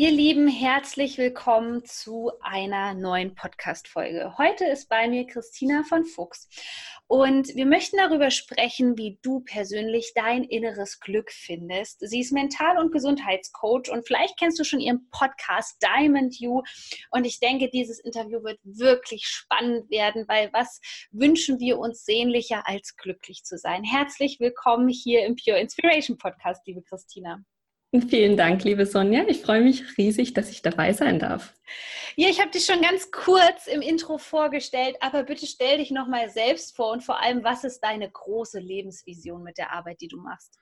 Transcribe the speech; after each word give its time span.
Ihr 0.00 0.12
Lieben, 0.12 0.48
herzlich 0.48 1.18
willkommen 1.18 1.84
zu 1.84 2.32
einer 2.40 2.94
neuen 2.94 3.34
Podcast-Folge. 3.34 4.38
Heute 4.38 4.64
ist 4.64 4.88
bei 4.88 5.06
mir 5.06 5.26
Christina 5.26 5.82
von 5.82 6.06
Fuchs 6.06 6.48
und 7.06 7.54
wir 7.54 7.66
möchten 7.66 7.98
darüber 7.98 8.30
sprechen, 8.30 8.96
wie 8.96 9.18
du 9.20 9.40
persönlich 9.40 10.12
dein 10.14 10.44
inneres 10.44 11.00
Glück 11.00 11.30
findest. 11.30 12.00
Sie 12.00 12.20
ist 12.20 12.32
Mental- 12.32 12.78
und 12.78 12.92
Gesundheitscoach 12.92 13.90
und 13.90 14.06
vielleicht 14.06 14.38
kennst 14.38 14.58
du 14.58 14.64
schon 14.64 14.80
ihren 14.80 15.06
Podcast 15.10 15.76
Diamond 15.82 16.40
You 16.40 16.62
und 17.10 17.26
ich 17.26 17.38
denke, 17.38 17.68
dieses 17.68 18.00
Interview 18.00 18.42
wird 18.42 18.58
wirklich 18.62 19.26
spannend 19.26 19.90
werden, 19.90 20.24
weil 20.28 20.48
was 20.54 20.80
wünschen 21.10 21.60
wir 21.60 21.78
uns 21.78 22.06
sehnlicher 22.06 22.66
als 22.66 22.96
glücklich 22.96 23.44
zu 23.44 23.58
sein? 23.58 23.84
Herzlich 23.84 24.40
willkommen 24.40 24.88
hier 24.88 25.26
im 25.26 25.36
Pure 25.36 25.60
Inspiration 25.60 26.16
Podcast, 26.16 26.66
liebe 26.66 26.80
Christina. 26.80 27.44
Vielen 28.08 28.36
Dank, 28.36 28.62
liebe 28.62 28.86
Sonja. 28.86 29.24
Ich 29.26 29.40
freue 29.40 29.62
mich 29.62 29.98
riesig, 29.98 30.32
dass 30.32 30.50
ich 30.50 30.62
dabei 30.62 30.92
sein 30.92 31.18
darf. 31.18 31.54
Ja, 32.14 32.28
ich 32.28 32.40
habe 32.40 32.50
dich 32.50 32.64
schon 32.64 32.80
ganz 32.82 33.10
kurz 33.10 33.66
im 33.66 33.82
Intro 33.82 34.18
vorgestellt, 34.18 34.96
aber 35.00 35.24
bitte 35.24 35.46
stell 35.46 35.78
dich 35.78 35.90
noch 35.90 36.06
mal 36.06 36.30
selbst 36.30 36.76
vor 36.76 36.92
und 36.92 37.02
vor 37.02 37.20
allem, 37.20 37.42
was 37.42 37.64
ist 37.64 37.80
deine 37.80 38.08
große 38.08 38.60
Lebensvision 38.60 39.42
mit 39.42 39.58
der 39.58 39.72
Arbeit, 39.72 40.00
die 40.00 40.08
du 40.08 40.18
machst? 40.18 40.60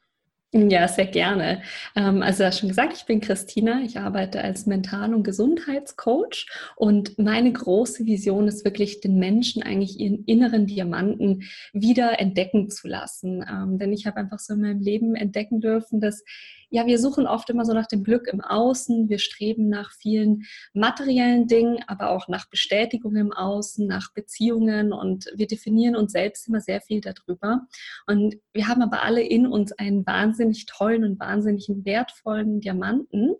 Ja, 0.54 0.88
sehr 0.88 1.04
gerne. 1.04 1.60
Ähm, 1.94 2.22
also, 2.22 2.50
schon 2.50 2.70
gesagt, 2.70 2.94
ich 2.94 3.04
bin 3.04 3.20
Christina. 3.20 3.82
Ich 3.82 3.98
arbeite 3.98 4.40
als 4.40 4.64
Mental- 4.64 5.12
und 5.12 5.22
Gesundheitscoach 5.22 6.46
und 6.74 7.18
meine 7.18 7.52
große 7.52 8.06
Vision 8.06 8.48
ist 8.48 8.64
wirklich, 8.64 9.02
den 9.02 9.18
Menschen 9.18 9.62
eigentlich 9.62 10.00
ihren 10.00 10.24
inneren 10.24 10.66
Diamanten 10.66 11.42
wieder 11.74 12.18
entdecken 12.18 12.70
zu 12.70 12.88
lassen. 12.88 13.44
Ähm, 13.46 13.78
denn 13.78 13.92
ich 13.92 14.06
habe 14.06 14.16
einfach 14.16 14.38
so 14.38 14.54
in 14.54 14.62
meinem 14.62 14.80
Leben 14.80 15.16
entdecken 15.16 15.60
dürfen, 15.60 16.00
dass 16.00 16.24
ja, 16.70 16.86
wir 16.86 16.98
suchen 16.98 17.26
oft 17.26 17.48
immer 17.50 17.64
so 17.64 17.72
nach 17.72 17.86
dem 17.86 18.04
Glück 18.04 18.28
im 18.28 18.40
Außen. 18.40 19.08
Wir 19.08 19.18
streben 19.18 19.68
nach 19.68 19.92
vielen 19.92 20.44
materiellen 20.74 21.46
Dingen, 21.46 21.78
aber 21.86 22.10
auch 22.10 22.28
nach 22.28 22.48
Bestätigung 22.50 23.16
im 23.16 23.32
Außen, 23.32 23.86
nach 23.86 24.12
Beziehungen 24.12 24.92
und 24.92 25.26
wir 25.34 25.46
definieren 25.46 25.96
uns 25.96 26.12
selbst 26.12 26.48
immer 26.48 26.60
sehr 26.60 26.80
viel 26.80 27.00
darüber. 27.00 27.62
Und 28.06 28.36
wir 28.52 28.68
haben 28.68 28.82
aber 28.82 29.02
alle 29.02 29.22
in 29.22 29.46
uns 29.46 29.72
einen 29.72 30.06
wahnsinnig 30.06 30.66
tollen 30.66 31.04
und 31.04 31.18
wahnsinnig 31.18 31.68
wertvollen 31.68 32.60
Diamanten. 32.60 33.34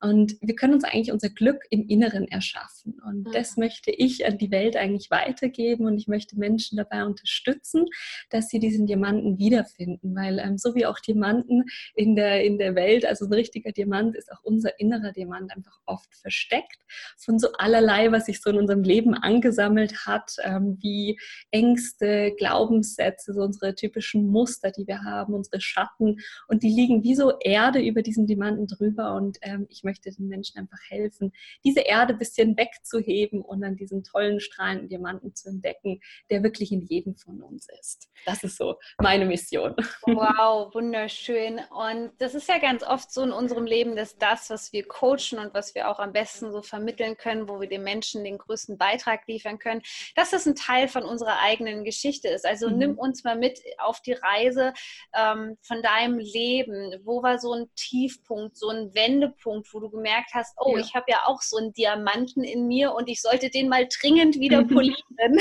Und 0.00 0.36
wir 0.40 0.54
können 0.54 0.74
uns 0.74 0.84
eigentlich 0.84 1.12
unser 1.12 1.30
Glück 1.30 1.64
im 1.70 1.86
Inneren 1.88 2.28
erschaffen. 2.28 3.00
Und 3.04 3.26
mhm. 3.26 3.32
das 3.32 3.56
möchte 3.56 3.90
ich 3.90 4.24
an 4.26 4.38
die 4.38 4.50
Welt 4.50 4.76
eigentlich 4.76 5.10
weitergeben 5.10 5.86
und 5.86 5.98
ich 5.98 6.06
möchte 6.06 6.38
Menschen 6.38 6.76
dabei 6.76 7.04
unterstützen, 7.04 7.86
dass 8.30 8.48
sie 8.48 8.60
diesen 8.60 8.86
Diamanten 8.86 9.38
wiederfinden, 9.38 10.14
weil 10.14 10.38
ähm, 10.38 10.58
so 10.58 10.74
wie 10.74 10.86
auch 10.86 11.00
Diamanten 11.00 11.64
in 11.94 12.14
der, 12.14 12.44
in 12.44 12.58
der 12.58 12.67
der 12.68 12.74
Welt, 12.74 13.06
also 13.06 13.24
ein 13.26 13.32
richtiger 13.32 13.72
Diamant, 13.72 14.14
ist 14.16 14.30
auch 14.32 14.42
unser 14.42 14.78
innerer 14.78 15.12
Diamant 15.12 15.54
einfach 15.54 15.78
oft 15.86 16.14
versteckt 16.14 16.78
von 17.16 17.38
so 17.38 17.52
allerlei, 17.58 18.12
was 18.12 18.26
sich 18.26 18.40
so 18.40 18.50
in 18.50 18.58
unserem 18.58 18.82
Leben 18.82 19.14
angesammelt 19.14 20.06
hat, 20.06 20.36
ähm, 20.42 20.78
wie 20.80 21.18
Ängste, 21.50 22.34
Glaubenssätze, 22.36 23.32
so 23.32 23.42
unsere 23.42 23.74
typischen 23.74 24.28
Muster, 24.28 24.70
die 24.70 24.86
wir 24.86 25.02
haben, 25.02 25.34
unsere 25.34 25.60
Schatten 25.60 26.18
und 26.48 26.62
die 26.62 26.70
liegen 26.70 27.02
wie 27.02 27.14
so 27.14 27.38
Erde 27.40 27.80
über 27.80 28.02
diesen 28.02 28.26
Diamanten 28.26 28.66
drüber 28.66 29.14
und 29.14 29.38
ähm, 29.42 29.66
ich 29.70 29.84
möchte 29.84 30.10
den 30.10 30.28
Menschen 30.28 30.58
einfach 30.58 30.78
helfen, 30.88 31.32
diese 31.64 31.80
Erde 31.80 32.14
ein 32.14 32.18
bisschen 32.18 32.56
wegzuheben 32.56 33.42
und 33.42 33.62
dann 33.62 33.76
diesen 33.76 34.02
tollen 34.04 34.40
strahlenden 34.40 34.88
Diamanten 34.88 35.34
zu 35.34 35.48
entdecken, 35.48 36.00
der 36.30 36.42
wirklich 36.42 36.72
in 36.72 36.82
jedem 36.82 37.16
von 37.16 37.42
uns 37.42 37.66
ist. 37.80 38.08
Das 38.26 38.44
ist 38.44 38.56
so 38.56 38.76
meine 38.98 39.24
Mission. 39.24 39.74
Wow, 40.02 40.74
wunderschön. 40.74 41.60
Und 41.70 42.12
das 42.18 42.34
ist 42.34 42.48
ja 42.48 42.57
ganz 42.58 42.82
oft 42.82 43.12
so 43.12 43.22
in 43.22 43.32
unserem 43.32 43.66
Leben, 43.66 43.96
dass 43.96 44.18
das, 44.18 44.50
was 44.50 44.72
wir 44.72 44.86
coachen 44.86 45.38
und 45.38 45.54
was 45.54 45.74
wir 45.74 45.88
auch 45.88 45.98
am 45.98 46.12
besten 46.12 46.52
so 46.52 46.62
vermitteln 46.62 47.16
können, 47.16 47.48
wo 47.48 47.60
wir 47.60 47.68
den 47.68 47.82
Menschen 47.82 48.24
den 48.24 48.38
größten 48.38 48.78
Beitrag 48.78 49.26
liefern 49.26 49.58
können, 49.58 49.82
dass 50.14 50.30
das 50.30 50.46
ein 50.46 50.54
Teil 50.54 50.88
von 50.88 51.04
unserer 51.04 51.40
eigenen 51.40 51.84
Geschichte 51.84 52.28
ist. 52.28 52.46
Also 52.46 52.68
mhm. 52.68 52.78
nimm 52.78 52.98
uns 52.98 53.24
mal 53.24 53.36
mit 53.36 53.60
auf 53.78 54.00
die 54.00 54.12
Reise 54.12 54.72
ähm, 55.16 55.56
von 55.62 55.82
deinem 55.82 56.18
Leben. 56.18 56.94
Wo 57.04 57.22
war 57.22 57.38
so 57.38 57.52
ein 57.52 57.66
Tiefpunkt, 57.76 58.56
so 58.56 58.68
ein 58.68 58.94
Wendepunkt, 58.94 59.72
wo 59.72 59.80
du 59.80 59.90
gemerkt 59.90 60.30
hast, 60.34 60.56
oh, 60.58 60.76
ja. 60.76 60.82
ich 60.82 60.94
habe 60.94 61.06
ja 61.08 61.22
auch 61.26 61.42
so 61.42 61.56
einen 61.56 61.72
Diamanten 61.72 62.44
in 62.44 62.66
mir 62.66 62.94
und 62.94 63.08
ich 63.08 63.22
sollte 63.22 63.50
den 63.50 63.68
mal 63.68 63.86
dringend 64.00 64.38
wieder 64.38 64.64
polieren? 64.64 65.40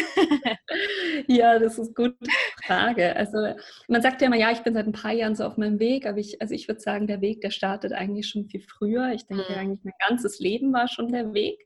ja, 1.27 1.59
das 1.59 1.77
ist 1.77 1.97
eine 1.97 2.09
gute 2.09 2.31
Frage. 2.63 3.15
Also 3.15 3.55
man 3.87 4.01
sagt 4.01 4.21
ja 4.21 4.27
immer, 4.27 4.37
ja, 4.37 4.51
ich 4.51 4.59
bin 4.59 4.73
seit 4.73 4.85
ein 4.85 4.91
paar 4.91 5.13
Jahren 5.13 5.35
so 5.35 5.43
auf 5.43 5.57
meinem 5.57 5.79
Weg, 5.79 6.05
aber 6.05 6.17
ich, 6.17 6.41
also 6.41 6.53
ich 6.53 6.67
würde 6.67 6.81
sagen, 6.81 7.06
der 7.07 7.21
Weg, 7.21 7.41
der 7.41 7.51
startet 7.51 7.93
eigentlich 7.93 8.27
schon 8.27 8.45
viel 8.45 8.61
früher. 8.61 9.11
Ich 9.13 9.25
denke, 9.25 9.45
mhm. 9.49 9.57
eigentlich 9.57 9.83
mein 9.83 9.93
ganzes 10.07 10.39
Leben 10.39 10.73
war 10.73 10.87
schon 10.87 11.07
der 11.07 11.33
Weg. 11.33 11.65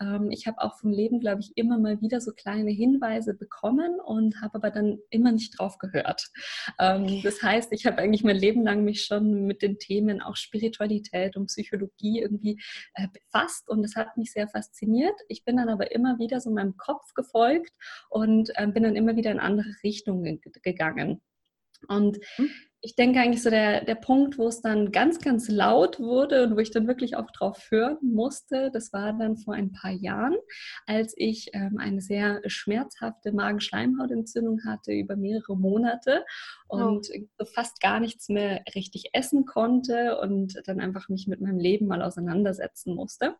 Ähm, 0.00 0.30
ich 0.30 0.46
habe 0.46 0.60
auch 0.60 0.78
vom 0.78 0.92
Leben, 0.92 1.20
glaube 1.20 1.40
ich, 1.40 1.52
immer 1.56 1.78
mal 1.78 2.00
wieder 2.00 2.20
so 2.20 2.32
kleine 2.32 2.70
Hinweise 2.70 3.34
bekommen 3.34 4.00
und 4.04 4.40
habe 4.40 4.56
aber 4.56 4.70
dann 4.70 4.98
immer 5.10 5.32
nicht 5.32 5.58
drauf 5.58 5.78
gehört. 5.78 6.30
Ähm, 6.78 7.22
das 7.22 7.42
heißt, 7.42 7.72
ich 7.72 7.86
habe 7.86 7.98
eigentlich 7.98 8.24
mein 8.24 8.36
Leben 8.36 8.62
lang 8.62 8.84
mich 8.84 9.04
schon 9.04 9.46
mit 9.46 9.62
den 9.62 9.78
Themen 9.78 10.20
auch 10.22 10.36
Spiritualität 10.36 11.36
und 11.36 11.46
Psychologie 11.46 12.20
irgendwie 12.20 12.60
äh, 12.94 13.08
befasst 13.12 13.68
und 13.68 13.82
das 13.82 13.96
hat 13.96 14.16
mich 14.16 14.32
sehr 14.32 14.48
fasziniert. 14.48 15.18
Ich 15.28 15.44
bin 15.44 15.56
dann 15.56 15.68
aber 15.68 15.92
immer 15.92 16.18
wieder 16.18 16.40
so 16.40 16.50
meinem 16.50 16.76
Kopf 16.76 17.14
gefolgt 17.14 17.72
und 18.10 18.50
ähm, 18.56 18.72
bin 18.72 18.82
dann 18.82 18.96
immer 18.96 19.16
wieder 19.16 19.30
in 19.30 19.40
andere 19.40 19.70
Richtungen 19.82 20.40
gegangen. 20.62 21.22
Und 21.88 22.18
mhm 22.38 22.50
ich 22.84 22.96
denke 22.96 23.20
eigentlich 23.20 23.42
so 23.44 23.48
der, 23.48 23.84
der 23.84 23.94
Punkt, 23.94 24.38
wo 24.38 24.48
es 24.48 24.60
dann 24.60 24.90
ganz, 24.90 25.20
ganz 25.20 25.48
laut 25.48 26.00
wurde 26.00 26.42
und 26.42 26.56
wo 26.56 26.58
ich 26.58 26.72
dann 26.72 26.88
wirklich 26.88 27.14
auch 27.14 27.30
drauf 27.30 27.70
hören 27.70 27.96
musste, 28.02 28.70
das 28.72 28.92
war 28.92 29.12
dann 29.12 29.36
vor 29.36 29.54
ein 29.54 29.70
paar 29.72 29.92
Jahren, 29.92 30.36
als 30.86 31.14
ich 31.16 31.50
ähm, 31.52 31.78
eine 31.78 32.00
sehr 32.00 32.42
schmerzhafte 32.46 33.32
Magenschleimhautentzündung 33.32 34.64
hatte 34.66 34.92
über 34.92 35.14
mehrere 35.14 35.56
Monate 35.56 36.24
und 36.66 37.08
oh. 37.38 37.44
fast 37.44 37.80
gar 37.80 38.00
nichts 38.00 38.28
mehr 38.28 38.64
richtig 38.74 39.10
essen 39.12 39.46
konnte 39.46 40.18
und 40.18 40.60
dann 40.66 40.80
einfach 40.80 41.08
mich 41.08 41.28
mit 41.28 41.40
meinem 41.40 41.60
Leben 41.60 41.86
mal 41.86 42.02
auseinandersetzen 42.02 42.96
musste. 42.96 43.36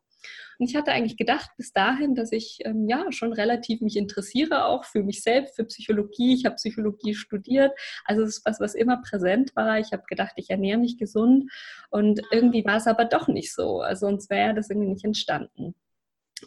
Und 0.59 0.69
ich 0.69 0.77
hatte 0.77 0.93
eigentlich 0.93 1.16
gedacht 1.16 1.50
bis 1.56 1.72
dahin, 1.72 2.15
dass 2.15 2.33
ich 2.33 2.59
ähm, 2.65 2.88
ja 2.88 3.10
schon 3.10 3.33
relativ 3.33 3.81
mich 3.81 3.97
interessiere 3.97 4.66
auch 4.66 4.84
für 4.84 5.03
mich 5.03 5.22
selbst, 5.22 5.56
für 5.56 5.65
Psychologie. 5.65 6.34
Ich 6.34 6.44
habe 6.44 6.56
Psychologie 6.56 7.15
studiert, 7.15 7.72
also 8.05 8.22
es 8.22 8.38
ist 8.38 8.47
was, 8.47 8.61
was 8.61 8.75
immer 8.75 9.00
präsent 9.03 9.55
war. 9.56 9.78
Ich 9.78 9.93
habe 9.93 10.05
gedacht, 10.09 10.32
ich 10.37 10.50
ernähre 10.50 10.78
mich 10.78 10.99
gesund 10.99 11.50
und 11.91 12.21
irgendwie 12.31 12.65
war 12.65 12.77
es 12.77 12.87
aber 12.87 13.05
doch 13.05 13.28
nicht 13.28 13.53
so. 13.53 13.81
Also 13.81 14.06
sonst 14.06 14.31
wäre 14.31 14.55
das 14.55 14.71
irgendwie 14.71 14.91
nicht 14.91 15.05
entstanden. 15.05 15.75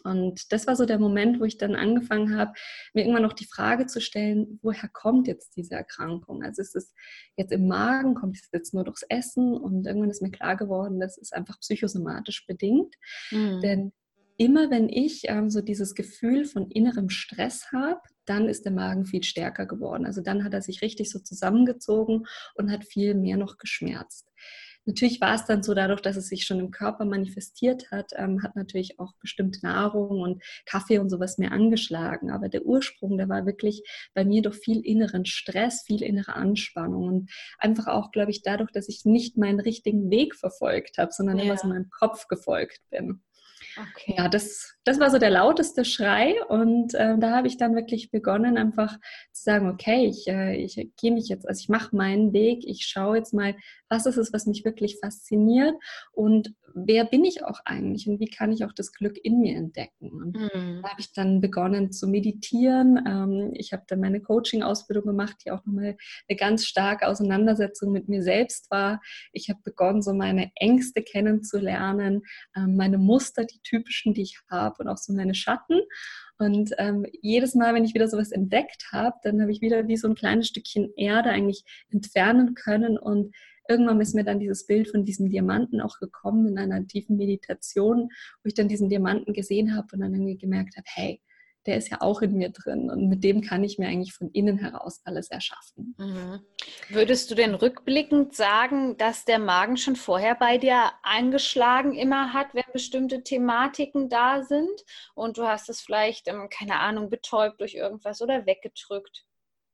Und 0.04 0.52
das 0.52 0.66
war 0.66 0.76
so 0.76 0.84
der 0.84 0.98
Moment, 0.98 1.40
wo 1.40 1.44
ich 1.44 1.58
dann 1.58 1.74
angefangen 1.74 2.36
habe, 2.36 2.52
mir 2.94 3.02
irgendwann 3.02 3.22
noch 3.22 3.32
die 3.32 3.46
Frage 3.46 3.86
zu 3.86 4.00
stellen, 4.00 4.58
woher 4.62 4.88
kommt 4.88 5.26
jetzt 5.28 5.56
diese 5.56 5.74
Erkrankung? 5.74 6.42
Also 6.42 6.62
ist 6.62 6.76
es 6.76 6.92
jetzt 7.36 7.52
im 7.52 7.66
Magen, 7.66 8.14
kommt 8.14 8.36
es 8.36 8.48
jetzt 8.52 8.74
nur 8.74 8.84
durchs 8.84 9.04
Essen? 9.08 9.54
Und 9.54 9.86
irgendwann 9.86 10.10
ist 10.10 10.22
mir 10.22 10.30
klar 10.30 10.56
geworden, 10.56 11.00
das 11.00 11.18
ist 11.18 11.34
einfach 11.34 11.60
psychosomatisch 11.60 12.46
bedingt. 12.46 12.94
Mhm. 13.30 13.60
Denn 13.60 13.92
immer 14.38 14.70
wenn 14.70 14.88
ich 14.88 15.22
ähm, 15.28 15.50
so 15.50 15.60
dieses 15.60 15.94
Gefühl 15.94 16.44
von 16.44 16.70
innerem 16.70 17.08
Stress 17.08 17.72
habe, 17.72 18.00
dann 18.26 18.48
ist 18.48 18.64
der 18.64 18.72
Magen 18.72 19.06
viel 19.06 19.22
stärker 19.22 19.66
geworden. 19.66 20.04
Also 20.04 20.20
dann 20.20 20.44
hat 20.44 20.52
er 20.52 20.62
sich 20.62 20.82
richtig 20.82 21.10
so 21.10 21.18
zusammengezogen 21.18 22.26
und 22.54 22.70
hat 22.70 22.84
viel 22.84 23.14
mehr 23.14 23.36
noch 23.36 23.56
geschmerzt. 23.56 24.30
Natürlich 24.86 25.20
war 25.20 25.34
es 25.34 25.44
dann 25.44 25.64
so, 25.64 25.74
dadurch, 25.74 26.00
dass 26.00 26.16
es 26.16 26.28
sich 26.28 26.44
schon 26.44 26.60
im 26.60 26.70
Körper 26.70 27.04
manifestiert 27.04 27.90
hat, 27.90 28.12
ähm, 28.14 28.42
hat 28.42 28.54
natürlich 28.54 29.00
auch 29.00 29.12
bestimmte 29.20 29.60
Nahrung 29.62 30.20
und 30.20 30.42
Kaffee 30.64 30.98
und 30.98 31.10
sowas 31.10 31.38
mehr 31.38 31.50
angeschlagen. 31.50 32.30
Aber 32.30 32.48
der 32.48 32.64
Ursprung, 32.64 33.18
der 33.18 33.28
war 33.28 33.46
wirklich 33.46 33.82
bei 34.14 34.24
mir 34.24 34.42
durch 34.42 34.56
viel 34.56 34.80
inneren 34.80 35.26
Stress, 35.26 35.82
viel 35.82 36.02
innere 36.02 36.34
Anspannung 36.34 37.04
und 37.08 37.30
einfach 37.58 37.88
auch, 37.88 38.12
glaube 38.12 38.30
ich, 38.30 38.42
dadurch, 38.42 38.70
dass 38.70 38.88
ich 38.88 39.04
nicht 39.04 39.36
meinen 39.36 39.60
richtigen 39.60 40.08
Weg 40.08 40.36
verfolgt 40.36 40.98
habe, 40.98 41.10
sondern 41.12 41.38
ja. 41.38 41.44
immer 41.44 41.56
so 41.58 41.66
meinem 41.66 41.90
Kopf 41.90 42.28
gefolgt 42.28 42.80
bin. 42.90 43.22
Okay. 43.78 44.14
Ja, 44.16 44.28
das, 44.28 44.74
das 44.84 44.98
war 44.98 45.10
so 45.10 45.18
der 45.18 45.30
lauteste 45.30 45.84
Schrei 45.84 46.34
und 46.48 46.94
äh, 46.94 47.18
da 47.18 47.36
habe 47.36 47.46
ich 47.46 47.58
dann 47.58 47.74
wirklich 47.74 48.10
begonnen, 48.10 48.56
einfach 48.56 48.98
zu 49.32 49.42
sagen, 49.42 49.68
okay, 49.68 50.06
ich, 50.06 50.26
äh, 50.28 50.56
ich 50.56 50.90
gehe 50.96 51.12
mich 51.12 51.28
jetzt, 51.28 51.46
also 51.46 51.60
ich 51.60 51.68
mache 51.68 51.94
meinen 51.94 52.32
Weg, 52.32 52.64
ich 52.66 52.86
schaue 52.86 53.18
jetzt 53.18 53.34
mal, 53.34 53.54
was 53.88 54.06
ist 54.06 54.16
es, 54.16 54.32
was 54.32 54.46
mich 54.46 54.64
wirklich 54.64 54.98
fasziniert 55.00 55.74
und 56.12 56.54
wer 56.76 57.06
bin 57.06 57.24
ich 57.24 57.42
auch 57.42 57.60
eigentlich 57.64 58.06
und 58.06 58.20
wie 58.20 58.28
kann 58.28 58.52
ich 58.52 58.64
auch 58.64 58.72
das 58.72 58.92
Glück 58.92 59.16
in 59.22 59.40
mir 59.40 59.56
entdecken. 59.56 60.10
Und 60.10 60.36
mhm. 60.36 60.82
da 60.82 60.90
habe 60.90 61.00
ich 61.00 61.12
dann 61.12 61.40
begonnen 61.40 61.90
zu 61.90 62.06
meditieren. 62.06 63.02
Ähm, 63.06 63.50
ich 63.54 63.72
habe 63.72 63.84
dann 63.88 64.00
meine 64.00 64.20
Coaching-Ausbildung 64.20 65.06
gemacht, 65.06 65.36
die 65.44 65.50
auch 65.50 65.64
nochmal 65.64 65.96
eine 66.28 66.36
ganz 66.36 66.66
starke 66.66 67.08
Auseinandersetzung 67.08 67.92
mit 67.92 68.08
mir 68.08 68.22
selbst 68.22 68.70
war. 68.70 69.00
Ich 69.32 69.48
habe 69.48 69.60
begonnen, 69.64 70.02
so 70.02 70.12
meine 70.12 70.50
Ängste 70.54 71.02
kennenzulernen, 71.02 72.22
ähm, 72.54 72.76
meine 72.76 72.98
Muster, 72.98 73.44
die 73.44 73.60
typischen, 73.62 74.12
die 74.12 74.22
ich 74.22 74.38
habe 74.50 74.76
und 74.78 74.88
auch 74.88 74.98
so 74.98 75.14
meine 75.14 75.34
Schatten. 75.34 75.80
Und 76.38 76.72
ähm, 76.76 77.06
jedes 77.22 77.54
Mal, 77.54 77.74
wenn 77.74 77.84
ich 77.84 77.94
wieder 77.94 78.08
sowas 78.08 78.30
entdeckt 78.30 78.88
habe, 78.92 79.16
dann 79.22 79.40
habe 79.40 79.50
ich 79.50 79.62
wieder 79.62 79.88
wie 79.88 79.96
so 79.96 80.08
ein 80.08 80.14
kleines 80.14 80.48
Stückchen 80.48 80.92
Erde 80.96 81.30
eigentlich 81.30 81.64
entfernen 81.90 82.54
können 82.54 82.98
und 82.98 83.34
irgendwann 83.68 84.00
ist 84.00 84.14
mir 84.14 84.24
dann 84.24 84.40
dieses 84.40 84.66
Bild 84.66 84.90
von 84.90 85.04
diesem 85.04 85.28
Diamanten 85.28 85.80
auch 85.80 85.98
gekommen 85.98 86.46
in 86.48 86.58
einer 86.58 86.86
tiefen 86.86 87.16
Meditation, 87.16 88.08
wo 88.42 88.46
ich 88.46 88.54
dann 88.54 88.68
diesen 88.68 88.88
Diamanten 88.88 89.32
gesehen 89.32 89.76
habe 89.76 89.88
und 89.92 90.00
dann 90.00 90.14
irgendwie 90.14 90.38
gemerkt 90.38 90.76
habe, 90.76 90.86
hey, 90.86 91.20
der 91.66 91.76
ist 91.76 91.90
ja 91.90 92.00
auch 92.00 92.22
in 92.22 92.34
mir 92.34 92.50
drin 92.50 92.90
und 92.90 93.08
mit 93.08 93.24
dem 93.24 93.40
kann 93.40 93.64
ich 93.64 93.78
mir 93.78 93.88
eigentlich 93.88 94.14
von 94.14 94.30
innen 94.30 94.58
heraus 94.58 95.00
alles 95.04 95.30
erschaffen. 95.30 95.94
Mhm. 95.98 96.40
Würdest 96.88 97.30
du 97.30 97.34
denn 97.34 97.54
rückblickend 97.54 98.34
sagen, 98.34 98.96
dass 98.96 99.24
der 99.24 99.38
Magen 99.38 99.76
schon 99.76 99.96
vorher 99.96 100.34
bei 100.34 100.58
dir 100.58 100.92
eingeschlagen 101.02 101.94
immer 101.94 102.32
hat, 102.32 102.54
wenn 102.54 102.64
bestimmte 102.72 103.22
Thematiken 103.22 104.08
da 104.08 104.42
sind 104.42 104.84
und 105.14 105.38
du 105.38 105.46
hast 105.46 105.68
es 105.68 105.80
vielleicht, 105.80 106.28
ähm, 106.28 106.48
keine 106.50 106.78
Ahnung, 106.78 107.10
betäubt 107.10 107.60
durch 107.60 107.74
irgendwas 107.74 108.22
oder 108.22 108.46
weggedrückt? 108.46 109.25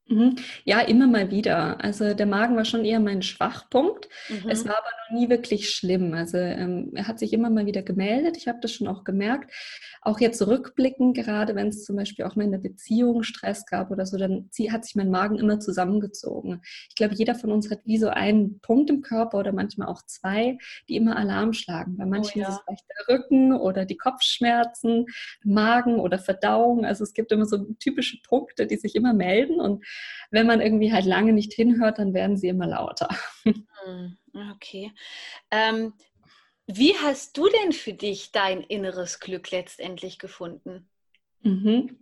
Mhm. 0.09 0.37
Ja, 0.65 0.81
immer 0.81 1.07
mal 1.07 1.31
wieder. 1.31 1.83
Also 1.83 2.15
der 2.15 2.27
Magen 2.27 2.57
war 2.57 2.65
schon 2.65 2.85
eher 2.85 3.01
mein 3.01 3.23
Schwachpunkt. 3.23 4.09
Mhm. 4.29 4.51
Es 4.51 4.65
war 4.65 4.77
aber 4.77 4.89
noch 5.09 5.19
nie 5.19 5.29
wirklich 5.29 5.71
schlimm. 5.71 6.13
Also 6.13 6.39
ähm, 6.39 6.91
er 6.95 7.07
hat 7.07 7.19
sich 7.19 7.33
immer 7.33 7.51
mal 7.51 7.67
wieder 7.67 7.83
gemeldet. 7.83 8.37
Ich 8.37 8.49
habe 8.49 8.59
das 8.61 8.73
schon 8.73 8.89
auch 8.89 9.05
gemerkt. 9.05 9.53
Auch 10.01 10.19
jetzt 10.19 10.45
rückblickend, 10.45 11.17
gerade 11.17 11.55
wenn 11.55 11.69
es 11.69 11.85
zum 11.85 11.97
Beispiel 11.97 12.25
auch 12.25 12.35
mal 12.35 12.45
in 12.45 12.51
der 12.51 12.59
Beziehung 12.59 13.23
Stress 13.23 13.65
gab 13.67 13.91
oder 13.93 14.05
so, 14.05 14.19
dann 14.19 14.51
hat 14.71 14.85
sich 14.85 14.97
mein 14.97 15.11
Magen 15.11 15.39
immer 15.39 15.61
zusammengezogen. 15.61 16.63
Ich 16.89 16.97
glaube, 16.97 17.15
jeder 17.15 17.37
von 17.37 17.53
uns 17.53 17.71
hat 17.71 17.81
wie 17.85 17.99
so 17.99 18.09
einen 18.09 18.59
Punkt 18.61 18.91
im 18.91 19.03
Körper 19.03 19.39
oder 19.39 19.53
manchmal 19.53 19.89
auch 19.89 20.03
zwei, 20.03 20.59
die 20.89 20.97
immer 20.97 21.17
Alarm 21.17 21.53
schlagen. 21.53 21.97
Bei 21.97 22.07
manchen 22.07 22.41
oh, 22.41 22.43
ja. 22.43 22.49
ist 22.49 22.55
es 22.57 22.61
vielleicht 22.65 22.85
der 22.89 23.15
Rücken 23.15 23.53
oder 23.53 23.85
die 23.85 23.97
Kopfschmerzen, 23.97 25.07
Magen 25.45 26.01
oder 26.01 26.19
Verdauung. 26.19 26.85
Also 26.85 27.05
es 27.05 27.15
gibt 27.15 27.31
immer 27.31 27.47
so 27.47 27.59
typische 27.79 28.19
Punkte, 28.27 28.67
die 28.67 28.77
sich 28.77 28.97
immer 28.97 29.15
melden 29.15 29.61
und 29.61 29.85
wenn 30.31 30.47
man 30.47 30.61
irgendwie 30.61 30.93
halt 30.93 31.05
lange 31.05 31.33
nicht 31.33 31.53
hinhört, 31.53 31.99
dann 31.99 32.15
werden 32.15 32.37
sie 32.37 32.49
immer 32.49 32.67
lauter. 32.67 33.09
Hm, 33.45 34.17
okay. 34.55 34.93
Ähm, 35.51 35.95
wie 36.67 36.95
hast 36.97 37.37
du 37.37 37.49
denn 37.49 37.73
für 37.73 37.93
dich 37.93 38.31
dein 38.31 38.63
inneres 38.63 39.21
Glück 39.21 39.51
letztendlich 39.51 40.19
gefunden? 40.19 40.89
Mhm. 41.43 41.99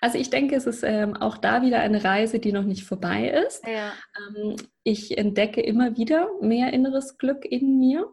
Also 0.00 0.18
ich 0.18 0.28
denke, 0.28 0.54
es 0.54 0.66
ist 0.66 0.82
ähm, 0.82 1.16
auch 1.16 1.38
da 1.38 1.62
wieder 1.62 1.80
eine 1.80 2.04
Reise, 2.04 2.38
die 2.38 2.52
noch 2.52 2.64
nicht 2.64 2.84
vorbei 2.84 3.28
ist. 3.28 3.66
Ja. 3.66 3.94
Ähm, 4.36 4.56
ich 4.84 5.16
entdecke 5.16 5.60
immer 5.60 5.96
wieder 5.96 6.28
mehr 6.40 6.72
inneres 6.72 7.18
Glück 7.18 7.44
in 7.44 7.78
mir. 7.78 8.08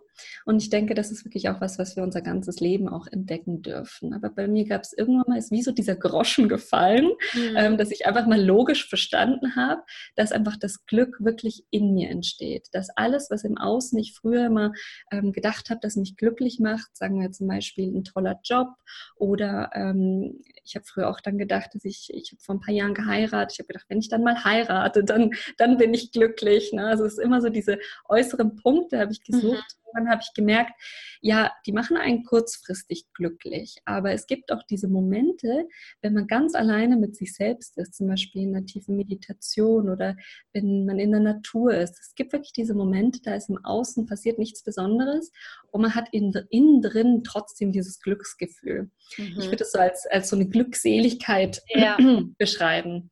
Und 0.45 0.61
ich 0.61 0.69
denke, 0.69 0.95
das 0.95 1.11
ist 1.11 1.25
wirklich 1.25 1.49
auch 1.49 1.61
was, 1.61 1.79
was 1.79 1.95
wir 1.95 2.03
unser 2.03 2.21
ganzes 2.21 2.59
Leben 2.59 2.89
auch 2.89 3.07
entdecken 3.07 3.61
dürfen. 3.61 4.13
Aber 4.13 4.29
bei 4.29 4.47
mir 4.47 4.65
gab 4.65 4.81
es 4.81 4.91
irgendwann 4.91 5.25
mal, 5.27 5.37
ist 5.37 5.51
wie 5.51 5.61
so 5.61 5.71
dieser 5.71 5.95
Groschen 5.95 6.49
gefallen, 6.49 7.09
mhm. 7.33 7.55
ähm, 7.55 7.77
dass 7.77 7.91
ich 7.91 8.05
einfach 8.05 8.27
mal 8.27 8.43
logisch 8.43 8.87
verstanden 8.87 9.55
habe, 9.55 9.81
dass 10.15 10.33
einfach 10.33 10.57
das 10.57 10.85
Glück 10.85 11.23
wirklich 11.23 11.63
in 11.69 11.93
mir 11.93 12.09
entsteht. 12.09 12.67
Dass 12.73 12.89
alles, 12.95 13.29
was 13.29 13.45
im 13.45 13.57
Außen 13.57 13.97
ich 13.97 14.13
früher 14.13 14.45
immer 14.45 14.73
ähm, 15.11 15.31
gedacht 15.31 15.69
habe, 15.69 15.79
das 15.81 15.95
mich 15.95 16.17
glücklich 16.17 16.59
macht, 16.59 16.97
sagen 16.97 17.21
wir 17.21 17.31
zum 17.31 17.47
Beispiel 17.47 17.87
ein 17.87 18.03
toller 18.03 18.39
Job 18.43 18.67
oder 19.15 19.69
ähm, 19.73 20.41
ich 20.63 20.75
habe 20.75 20.85
früher 20.85 21.09
auch 21.09 21.19
dann 21.21 21.37
gedacht, 21.37 21.69
dass 21.73 21.85
ich, 21.85 22.09
ich 22.13 22.31
habe 22.31 22.41
vor 22.41 22.55
ein 22.55 22.59
paar 22.59 22.73
Jahren 22.73 22.93
geheiratet, 22.93 23.53
ich 23.53 23.59
habe 23.59 23.67
gedacht, 23.67 23.85
wenn 23.87 23.99
ich 23.99 24.09
dann 24.09 24.23
mal 24.23 24.43
heirate, 24.43 25.03
dann, 25.03 25.31
dann 25.57 25.77
bin 25.77 25.93
ich 25.93 26.11
glücklich 26.11 26.58
glücklich. 26.59 26.73
Ne? 26.73 26.85
Also 26.85 27.05
es 27.05 27.13
ist 27.13 27.19
immer 27.19 27.41
so 27.41 27.49
diese 27.49 27.79
äußeren 28.07 28.55
Punkte, 28.55 28.99
habe 28.99 29.11
ich 29.11 29.23
gesucht. 29.23 29.43
Mhm. 29.53 29.89
dann 29.93 30.09
habe 30.09 30.21
ich 30.23 30.33
gemerkt, 30.35 30.73
ja, 31.21 31.51
die 31.65 31.71
machen 31.71 31.97
einen 31.97 32.23
kurzfristig 32.23 33.05
glücklich. 33.13 33.77
Aber 33.85 34.11
es 34.11 34.27
gibt 34.27 34.51
auch 34.51 34.63
diese 34.63 34.87
Momente, 34.87 35.67
wenn 36.01 36.13
man 36.13 36.27
ganz 36.27 36.53
alleine 36.53 36.95
mit 36.95 37.15
sich 37.15 37.33
selbst 37.33 37.77
ist, 37.77 37.95
zum 37.95 38.07
Beispiel 38.07 38.43
in 38.43 38.55
einer 38.55 38.65
tiefen 38.65 38.95
Meditation 38.95 39.89
oder 39.89 40.15
wenn 40.53 40.85
man 40.85 40.99
in 40.99 41.11
der 41.11 41.21
Natur 41.21 41.73
ist. 41.73 41.97
Es 41.99 42.15
gibt 42.15 42.33
wirklich 42.33 42.53
diese 42.53 42.75
Momente, 42.75 43.19
da 43.23 43.33
ist 43.35 43.49
im 43.49 43.63
Außen 43.63 44.05
passiert 44.05 44.37
nichts 44.37 44.63
Besonderes 44.63 45.31
und 45.71 45.81
man 45.81 45.95
hat 45.95 46.09
innen, 46.11 46.33
innen 46.49 46.81
drin 46.81 47.23
trotzdem 47.23 47.71
dieses 47.71 47.99
Glücksgefühl. 47.99 48.91
Mhm. 49.17 49.39
Ich 49.39 49.47
würde 49.47 49.63
es 49.63 49.71
so 49.71 49.79
als, 49.79 50.05
als 50.05 50.29
so 50.29 50.35
eine 50.35 50.47
Glückseligkeit 50.47 51.61
ja. 51.69 51.97
beschreiben. 52.37 53.09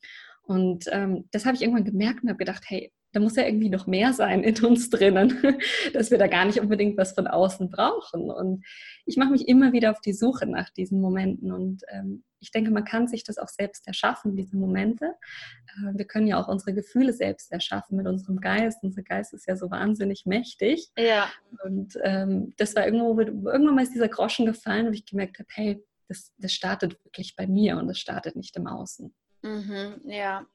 Und 0.47 0.85
ähm, 0.91 1.27
das 1.31 1.45
habe 1.45 1.55
ich 1.55 1.61
irgendwann 1.61 1.83
gemerkt 1.83 2.23
und 2.23 2.29
habe 2.29 2.37
gedacht, 2.37 2.63
hey, 2.67 2.91
da 3.13 3.19
muss 3.19 3.35
ja 3.35 3.45
irgendwie 3.45 3.69
noch 3.69 3.87
mehr 3.87 4.13
sein 4.13 4.43
in 4.43 4.63
uns 4.63 4.89
drinnen, 4.89 5.41
dass 5.93 6.11
wir 6.11 6.17
da 6.17 6.27
gar 6.27 6.45
nicht 6.45 6.59
unbedingt 6.59 6.97
was 6.97 7.13
von 7.13 7.27
außen 7.27 7.69
brauchen. 7.69 8.29
Und 8.29 8.65
ich 9.05 9.17
mache 9.17 9.31
mich 9.31 9.47
immer 9.47 9.71
wieder 9.73 9.91
auf 9.91 10.01
die 10.01 10.13
Suche 10.13 10.45
nach 10.45 10.69
diesen 10.69 11.01
Momenten. 11.01 11.51
Und 11.51 11.83
ähm, 11.89 12.23
ich 12.39 12.51
denke, 12.51 12.69
man 12.71 12.85
kann 12.85 13.07
sich 13.07 13.23
das 13.23 13.37
auch 13.37 13.47
selbst 13.47 13.87
erschaffen, 13.87 14.35
diese 14.35 14.57
Momente. 14.57 15.05
Äh, 15.05 15.97
wir 15.97 16.05
können 16.05 16.27
ja 16.27 16.39
auch 16.39 16.47
unsere 16.47 16.73
Gefühle 16.73 17.13
selbst 17.13 17.51
erschaffen 17.51 17.97
mit 17.97 18.07
unserem 18.07 18.39
Geist. 18.39 18.83
Unser 18.83 19.03
Geist 19.03 19.33
ist 19.33 19.47
ja 19.47 19.55
so 19.55 19.71
wahnsinnig 19.71 20.25
mächtig. 20.25 20.89
Ja. 20.97 21.29
Und 21.63 21.97
ähm, 22.03 22.53
das 22.57 22.75
war 22.75 22.85
irgendwo, 22.85 23.19
irgendwann 23.19 23.75
mal 23.75 23.83
ist 23.83 23.93
dieser 23.93 24.09
Groschen 24.09 24.45
gefallen, 24.45 24.87
wo 24.87 24.91
ich 24.91 25.05
gemerkt 25.05 25.39
habe, 25.39 25.49
hey, 25.53 25.83
das, 26.07 26.33
das 26.37 26.53
startet 26.53 27.03
wirklich 27.03 27.35
bei 27.35 27.47
mir 27.47 27.77
und 27.77 27.87
das 27.87 27.99
startet 27.99 28.35
nicht 28.35 28.55
im 28.55 28.67
Außen. 28.67 29.13
Mhm, 29.43 30.01
ja, 30.05 30.45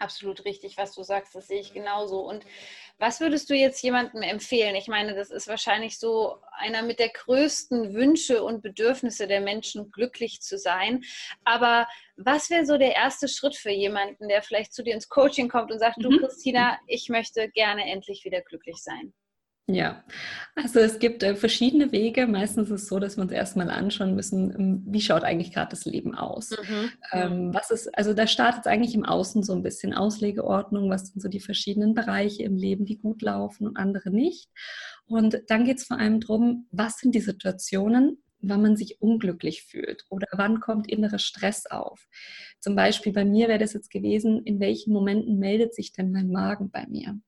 Absolut 0.00 0.44
richtig, 0.44 0.76
was 0.78 0.94
du 0.94 1.02
sagst, 1.02 1.34
das 1.34 1.48
sehe 1.48 1.60
ich 1.60 1.72
genauso. 1.72 2.20
Und 2.20 2.44
was 2.98 3.20
würdest 3.20 3.50
du 3.50 3.54
jetzt 3.54 3.82
jemandem 3.82 4.22
empfehlen? 4.22 4.76
Ich 4.76 4.86
meine, 4.86 5.14
das 5.14 5.30
ist 5.30 5.48
wahrscheinlich 5.48 5.98
so 5.98 6.38
einer 6.52 6.82
mit 6.82 7.00
der 7.00 7.08
größten 7.08 7.94
Wünsche 7.94 8.44
und 8.44 8.62
Bedürfnisse 8.62 9.26
der 9.26 9.40
Menschen, 9.40 9.90
glücklich 9.90 10.40
zu 10.40 10.56
sein. 10.56 11.02
Aber 11.44 11.88
was 12.16 12.48
wäre 12.48 12.64
so 12.64 12.78
der 12.78 12.94
erste 12.94 13.26
Schritt 13.26 13.56
für 13.56 13.72
jemanden, 13.72 14.28
der 14.28 14.42
vielleicht 14.42 14.72
zu 14.72 14.84
dir 14.84 14.94
ins 14.94 15.08
Coaching 15.08 15.48
kommt 15.48 15.72
und 15.72 15.80
sagt, 15.80 15.98
mhm. 15.98 16.02
du 16.02 16.18
Christina, 16.20 16.78
ich 16.86 17.08
möchte 17.08 17.48
gerne 17.48 17.90
endlich 17.90 18.24
wieder 18.24 18.40
glücklich 18.40 18.76
sein? 18.76 19.12
Ja, 19.70 20.02
also 20.54 20.80
es 20.80 20.98
gibt 20.98 21.22
äh, 21.22 21.36
verschiedene 21.36 21.92
Wege. 21.92 22.26
Meistens 22.26 22.70
ist 22.70 22.82
es 22.82 22.88
so, 22.88 22.98
dass 22.98 23.18
wir 23.18 23.22
uns 23.22 23.32
erstmal 23.32 23.68
anschauen 23.68 24.14
müssen, 24.14 24.50
ähm, 24.58 24.82
wie 24.86 25.02
schaut 25.02 25.24
eigentlich 25.24 25.52
gerade 25.52 25.68
das 25.68 25.84
Leben 25.84 26.14
aus. 26.14 26.50
Mhm. 26.50 26.90
Ähm, 27.12 27.54
was 27.54 27.70
ist, 27.70 27.94
also 27.94 28.14
da 28.14 28.26
startet 28.26 28.62
es 28.62 28.66
eigentlich 28.66 28.94
im 28.94 29.04
Außen 29.04 29.42
so 29.42 29.52
ein 29.52 29.62
bisschen 29.62 29.92
Auslegeordnung, 29.92 30.88
was 30.88 31.08
sind 31.08 31.20
so 31.20 31.28
die 31.28 31.40
verschiedenen 31.40 31.92
Bereiche 31.92 32.44
im 32.44 32.56
Leben, 32.56 32.86
die 32.86 32.96
gut 32.96 33.20
laufen 33.20 33.66
und 33.66 33.76
andere 33.76 34.10
nicht. 34.10 34.48
Und 35.04 35.42
dann 35.48 35.66
geht 35.66 35.76
es 35.76 35.84
vor 35.84 35.98
allem 35.98 36.20
darum, 36.20 36.66
was 36.70 36.96
sind 36.96 37.14
die 37.14 37.20
Situationen, 37.20 38.22
wann 38.40 38.62
man 38.62 38.74
sich 38.74 39.02
unglücklich 39.02 39.64
fühlt 39.64 40.04
oder 40.08 40.28
wann 40.32 40.60
kommt 40.60 40.88
innerer 40.88 41.18
Stress 41.18 41.66
auf. 41.66 42.06
Zum 42.58 42.74
Beispiel 42.74 43.12
bei 43.12 43.26
mir 43.26 43.48
wäre 43.48 43.58
das 43.58 43.74
jetzt 43.74 43.90
gewesen, 43.90 44.42
in 44.44 44.60
welchen 44.60 44.94
Momenten 44.94 45.38
meldet 45.38 45.74
sich 45.74 45.92
denn 45.92 46.10
mein 46.10 46.30
Magen 46.30 46.70
bei 46.70 46.86
mir? 46.88 47.20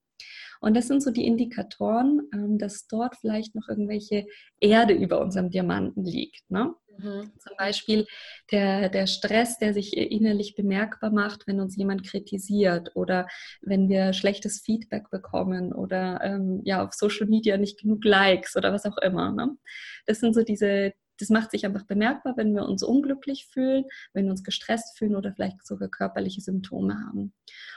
Und 0.60 0.76
das 0.76 0.88
sind 0.88 1.02
so 1.02 1.10
die 1.10 1.26
Indikatoren, 1.26 2.28
ähm, 2.32 2.58
dass 2.58 2.86
dort 2.86 3.16
vielleicht 3.16 3.54
noch 3.54 3.68
irgendwelche 3.68 4.26
Erde 4.60 4.94
über 4.94 5.20
unserem 5.20 5.50
Diamanten 5.50 6.04
liegt. 6.04 6.50
Ne? 6.50 6.74
Mhm. 6.98 7.32
Zum 7.38 7.56
Beispiel 7.56 8.06
der, 8.52 8.88
der 8.88 9.06
Stress, 9.06 9.58
der 9.58 9.72
sich 9.72 9.96
innerlich 9.96 10.54
bemerkbar 10.54 11.10
macht, 11.10 11.46
wenn 11.46 11.60
uns 11.60 11.76
jemand 11.76 12.06
kritisiert 12.06 12.90
oder 12.94 13.26
wenn 13.62 13.88
wir 13.88 14.12
schlechtes 14.12 14.60
Feedback 14.60 15.10
bekommen 15.10 15.72
oder 15.72 16.20
ähm, 16.22 16.60
ja 16.64 16.84
auf 16.84 16.92
Social 16.92 17.26
Media 17.26 17.56
nicht 17.56 17.80
genug 17.80 18.04
Likes 18.04 18.56
oder 18.56 18.72
was 18.72 18.84
auch 18.84 18.98
immer. 18.98 19.32
Ne? 19.32 19.56
Das 20.06 20.20
sind 20.20 20.34
so 20.34 20.42
diese, 20.42 20.92
das 21.20 21.28
macht 21.28 21.50
sich 21.50 21.66
einfach 21.66 21.84
bemerkbar, 21.84 22.36
wenn 22.36 22.54
wir 22.54 22.64
uns 22.64 22.82
unglücklich 22.82 23.46
fühlen, 23.46 23.84
wenn 24.12 24.24
wir 24.24 24.32
uns 24.32 24.42
gestresst 24.42 24.98
fühlen 24.98 25.14
oder 25.14 25.32
vielleicht 25.32 25.66
sogar 25.66 25.88
körperliche 25.88 26.40
Symptome 26.40 26.98
haben. 27.06 27.32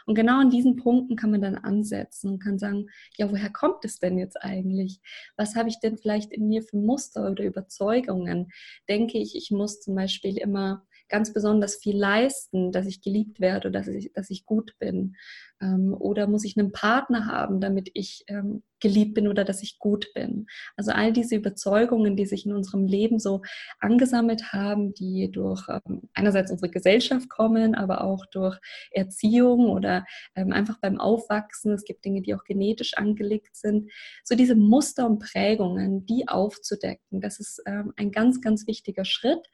Und 0.06 0.16
genau 0.16 0.40
an 0.40 0.50
diesen 0.50 0.78
Punkten 0.78 1.16
kann 1.16 1.32
man 1.32 1.42
dann 1.42 1.56
ansetzen 1.56 2.32
und 2.32 2.40
kann 2.40 2.58
sagen, 2.58 2.88
ja, 3.18 3.30
woher 3.30 3.50
kommt 3.52 3.86
es 3.86 4.00
denn 4.00 4.18
jetzt 4.18 4.42
eigentlich? 4.42 5.00
Was 5.36 5.56
habe 5.56 5.70
ich 5.70 5.80
denn 5.80 5.98
vielleicht 5.98 6.32
in 6.32 6.48
mir 6.48 6.64
für 6.64 6.78
Muster 6.78 7.30
oder 7.30 7.44
Überzeugungen? 7.44 8.52
Denke 8.90 9.18
ich, 9.18 9.36
ich 9.36 9.52
muss 9.52 9.82
zum 9.82 9.96
Beispiel 9.96 10.38
immer 10.38 10.86
ganz 11.10 11.34
besonders 11.34 11.76
viel 11.76 11.98
leisten, 11.98 12.72
dass 12.72 12.88
ich 12.88 13.02
geliebt 13.02 13.40
werde 13.40 13.68
oder 13.68 13.82
dass 13.82 13.88
ich, 13.88 14.12
dass 14.14 14.30
ich 14.30 14.46
gut 14.46 14.76
bin. 14.80 15.16
Ähm, 15.64 15.96
oder 15.98 16.28
muss 16.28 16.44
ich 16.44 16.58
einen 16.58 16.72
Partner 16.72 17.28
haben, 17.28 17.62
damit 17.62 17.90
ich 17.94 18.26
ähm, 18.28 18.64
geliebt 18.82 19.14
bin 19.14 19.30
oder 19.30 19.46
dass 19.46 19.64
ich 19.64 19.80
gut 19.80 20.08
bin. 20.14 20.46
Also 20.76 20.92
all 20.92 21.14
diese 21.14 21.38
Überzeugungen, 21.38 22.18
die 22.18 22.26
sich 22.26 22.46
in 22.46 22.52
unserem 22.52 22.86
Leben 22.86 23.18
so 23.18 23.42
angesammelt 23.80 24.52
haben, 24.52 24.94
die 24.94 25.32
durch 25.32 25.70
ähm, 25.70 26.02
einerseits 26.14 26.52
unsere 26.52 26.70
Gesellschaft 26.70 27.30
kommen, 27.30 27.76
aber 27.76 28.04
auch 28.04 28.26
durch 28.26 28.60
Erziehung 28.92 29.70
oder 29.70 30.06
einfach 30.36 30.80
beim 30.82 31.00
Aufwachsen. 31.00 31.72
Es 31.72 31.86
gibt 31.86 32.04
Dinge, 32.04 32.22
die 32.22 32.36
auch 32.36 32.44
genetisch 32.44 32.96
angelegt 32.96 33.56
sind. 33.56 33.90
So 34.26 34.36
diese 34.36 34.56
Muster 34.56 35.08
und 35.08 35.20
Prägungen, 35.20 36.06
die 36.06 36.28
aufzudecken, 36.28 37.22
das 37.22 37.40
ist 37.40 37.66
ein 37.66 38.12
ganz, 38.12 38.42
ganz 38.42 38.68
wichtiger 38.68 39.06
Schritt. 39.06 39.48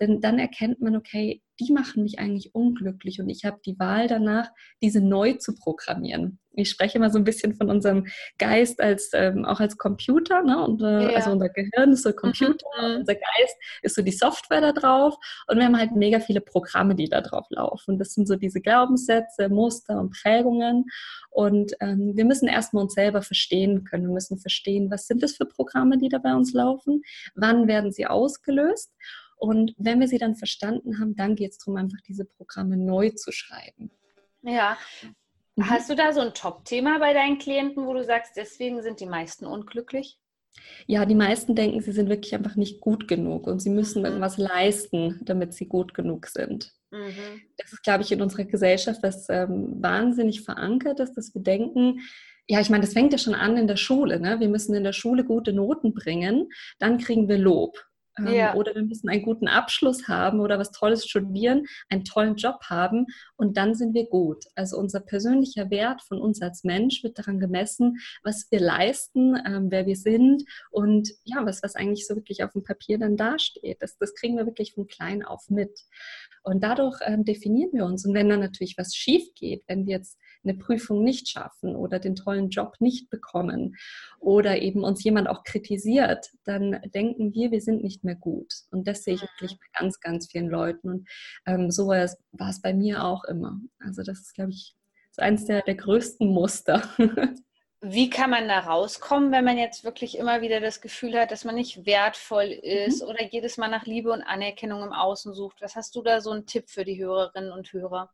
Denn 0.00 0.22
dann 0.22 0.38
erkennt 0.38 0.80
man, 0.80 0.96
okay, 0.96 1.42
die 1.60 1.72
machen 1.72 2.02
mich 2.02 2.18
eigentlich 2.18 2.54
unglücklich 2.54 3.20
und 3.20 3.28
ich 3.28 3.44
habe 3.44 3.60
die 3.64 3.78
Wahl 3.78 4.08
danach, 4.08 4.48
diese 4.82 5.00
neu 5.00 5.34
zu 5.34 5.54
programmieren. 5.54 6.38
Ich 6.52 6.68
spreche 6.68 6.98
immer 6.98 7.10
so 7.10 7.18
ein 7.18 7.24
bisschen 7.24 7.54
von 7.54 7.70
unserem 7.70 8.06
Geist 8.38 8.80
als 8.80 9.10
ähm, 9.14 9.44
auch 9.44 9.60
als 9.60 9.78
Computer, 9.78 10.42
ne? 10.42 10.60
Und, 10.64 10.82
äh, 10.82 11.04
ja. 11.04 11.16
also 11.16 11.30
unser 11.30 11.48
Gehirn 11.48 11.92
ist 11.92 12.02
so 12.02 12.12
Computer, 12.12 12.66
mhm. 12.80 12.96
unser 13.00 13.14
Geist 13.14 13.56
ist 13.82 13.94
so 13.94 14.02
die 14.02 14.10
Software 14.10 14.60
da 14.60 14.72
drauf 14.72 15.14
und 15.46 15.58
wir 15.58 15.64
haben 15.64 15.78
halt 15.78 15.92
mega 15.92 16.18
viele 16.18 16.40
Programme, 16.40 16.96
die 16.96 17.08
da 17.08 17.20
drauf 17.20 17.46
laufen. 17.50 17.98
Das 17.98 18.14
sind 18.14 18.26
so 18.26 18.34
diese 18.34 18.60
Glaubenssätze, 18.60 19.48
Muster 19.48 20.00
und 20.00 20.10
Prägungen 20.10 20.86
und 21.30 21.72
ähm, 21.80 22.16
wir 22.16 22.24
müssen 22.24 22.48
erstmal 22.48 22.84
uns 22.84 22.94
selber 22.94 23.22
verstehen 23.22 23.84
können. 23.84 24.08
Wir 24.08 24.14
müssen 24.14 24.38
verstehen, 24.38 24.90
was 24.90 25.06
sind 25.06 25.22
das 25.22 25.36
für 25.36 25.46
Programme, 25.46 25.98
die 25.98 26.08
da 26.08 26.18
bei 26.18 26.34
uns 26.34 26.52
laufen, 26.52 27.02
wann 27.36 27.68
werden 27.68 27.92
sie 27.92 28.06
ausgelöst 28.06 28.90
und 29.40 29.74
wenn 29.78 30.00
wir 30.00 30.08
sie 30.08 30.18
dann 30.18 30.36
verstanden 30.36 31.00
haben, 31.00 31.16
dann 31.16 31.34
geht 31.34 31.52
es 31.52 31.58
darum, 31.58 31.76
einfach 31.76 32.00
diese 32.06 32.24
Programme 32.24 32.76
neu 32.76 33.10
zu 33.10 33.32
schreiben. 33.32 33.90
Ja. 34.42 34.76
Mhm. 35.56 35.70
Hast 35.70 35.90
du 35.90 35.96
da 35.96 36.12
so 36.12 36.20
ein 36.20 36.34
Top-Thema 36.34 36.98
bei 36.98 37.12
deinen 37.12 37.38
Klienten, 37.38 37.86
wo 37.86 37.94
du 37.94 38.04
sagst, 38.04 38.36
deswegen 38.36 38.82
sind 38.82 39.00
die 39.00 39.06
meisten 39.06 39.46
unglücklich? 39.46 40.18
Ja, 40.86 41.06
die 41.06 41.14
meisten 41.14 41.54
denken, 41.54 41.80
sie 41.80 41.92
sind 41.92 42.08
wirklich 42.08 42.34
einfach 42.34 42.56
nicht 42.56 42.80
gut 42.80 43.08
genug 43.08 43.46
und 43.46 43.60
sie 43.60 43.70
müssen 43.70 44.00
mhm. 44.00 44.06
irgendwas 44.06 44.36
leisten, 44.36 45.20
damit 45.22 45.54
sie 45.54 45.66
gut 45.66 45.94
genug 45.94 46.26
sind. 46.26 46.72
Mhm. 46.90 47.40
Das 47.56 47.72
ist, 47.72 47.82
glaube 47.82 48.02
ich, 48.02 48.12
in 48.12 48.20
unserer 48.20 48.44
Gesellschaft, 48.44 49.02
was 49.02 49.28
ähm, 49.28 49.82
wahnsinnig 49.82 50.42
verankert 50.42 51.00
ist, 51.00 51.14
dass 51.14 51.34
wir 51.34 51.42
denken, 51.42 52.00
ja, 52.48 52.60
ich 52.60 52.68
meine, 52.68 52.82
das 52.82 52.94
fängt 52.94 53.12
ja 53.12 53.18
schon 53.18 53.34
an 53.34 53.56
in 53.56 53.68
der 53.68 53.76
Schule. 53.76 54.18
Ne? 54.18 54.40
Wir 54.40 54.48
müssen 54.48 54.74
in 54.74 54.82
der 54.82 54.92
Schule 54.92 55.24
gute 55.24 55.52
Noten 55.52 55.94
bringen, 55.94 56.48
dann 56.78 56.98
kriegen 56.98 57.28
wir 57.28 57.38
Lob. 57.38 57.78
Ähm, 58.18 58.28
ja. 58.28 58.54
Oder 58.54 58.74
wir 58.74 58.82
müssen 58.82 59.08
einen 59.08 59.22
guten 59.22 59.48
Abschluss 59.48 60.08
haben 60.08 60.40
oder 60.40 60.58
was 60.58 60.70
Tolles 60.72 61.06
studieren, 61.06 61.66
einen 61.88 62.04
tollen 62.04 62.36
Job 62.36 62.60
haben 62.64 63.06
und 63.36 63.56
dann 63.56 63.74
sind 63.74 63.94
wir 63.94 64.06
gut. 64.06 64.44
Also 64.54 64.78
unser 64.78 65.00
persönlicher 65.00 65.70
Wert 65.70 66.02
von 66.02 66.20
uns 66.20 66.42
als 66.42 66.64
Mensch 66.64 67.02
wird 67.02 67.18
daran 67.18 67.40
gemessen, 67.40 67.98
was 68.22 68.46
wir 68.50 68.60
leisten, 68.60 69.36
ähm, 69.46 69.70
wer 69.70 69.86
wir 69.86 69.96
sind 69.96 70.44
und 70.70 71.10
ja, 71.24 71.44
was, 71.44 71.62
was 71.62 71.76
eigentlich 71.76 72.06
so 72.06 72.16
wirklich 72.16 72.42
auf 72.42 72.52
dem 72.52 72.62
Papier 72.62 72.98
dann 72.98 73.16
dasteht. 73.16 73.80
Das, 73.80 73.96
das 73.98 74.14
kriegen 74.14 74.36
wir 74.36 74.46
wirklich 74.46 74.74
von 74.74 74.86
klein 74.86 75.24
auf 75.24 75.48
mit. 75.48 75.80
Und 76.42 76.62
dadurch 76.62 76.98
ähm, 77.04 77.24
definieren 77.24 77.70
wir 77.72 77.84
uns. 77.84 78.04
Und 78.06 78.14
wenn 78.14 78.28
dann 78.28 78.40
natürlich 78.40 78.76
was 78.78 78.94
schief 78.94 79.34
geht, 79.34 79.62
wenn 79.66 79.86
wir 79.86 79.96
jetzt 79.96 80.18
eine 80.44 80.54
Prüfung 80.54 81.02
nicht 81.04 81.28
schaffen 81.28 81.76
oder 81.76 81.98
den 81.98 82.16
tollen 82.16 82.50
Job 82.50 82.76
nicht 82.80 83.10
bekommen 83.10 83.76
oder 84.18 84.60
eben 84.60 84.84
uns 84.84 85.04
jemand 85.04 85.28
auch 85.28 85.44
kritisiert, 85.44 86.30
dann 86.44 86.80
denken 86.94 87.34
wir, 87.34 87.50
wir 87.50 87.60
sind 87.60 87.82
nicht 87.82 88.04
mehr 88.04 88.14
gut. 88.14 88.52
Und 88.70 88.88
das 88.88 89.04
sehe 89.04 89.14
ich 89.14 89.22
wirklich 89.22 89.58
bei 89.58 89.66
ganz, 89.78 90.00
ganz 90.00 90.30
vielen 90.30 90.48
Leuten. 90.48 90.88
Und 90.88 91.08
ähm, 91.46 91.70
so 91.70 91.88
war 91.88 91.98
es, 91.98 92.16
war 92.32 92.50
es 92.50 92.60
bei 92.60 92.72
mir 92.74 93.04
auch 93.04 93.24
immer. 93.24 93.60
Also 93.78 94.02
das 94.02 94.20
ist, 94.20 94.34
glaube 94.34 94.50
ich, 94.50 94.74
so 95.10 95.22
eines 95.22 95.44
der, 95.44 95.62
der 95.62 95.74
größten 95.74 96.28
Muster. 96.28 96.88
Wie 97.82 98.10
kann 98.10 98.28
man 98.28 98.46
da 98.46 98.58
rauskommen, 98.58 99.32
wenn 99.32 99.44
man 99.44 99.56
jetzt 99.56 99.84
wirklich 99.84 100.18
immer 100.18 100.42
wieder 100.42 100.60
das 100.60 100.82
Gefühl 100.82 101.18
hat, 101.18 101.30
dass 101.30 101.46
man 101.46 101.54
nicht 101.54 101.86
wertvoll 101.86 102.44
ist 102.44 103.02
mhm. 103.02 103.08
oder 103.08 103.24
jedes 103.24 103.56
Mal 103.56 103.68
nach 103.68 103.86
Liebe 103.86 104.12
und 104.12 104.22
Anerkennung 104.22 104.82
im 104.82 104.92
Außen 104.92 105.32
sucht? 105.32 105.62
Was 105.62 105.76
hast 105.76 105.96
du 105.96 106.02
da 106.02 106.20
so 106.20 106.30
einen 106.30 106.44
Tipp 106.44 106.68
für 106.68 106.84
die 106.84 107.02
Hörerinnen 107.02 107.52
und 107.52 107.72
Hörer? 107.72 108.10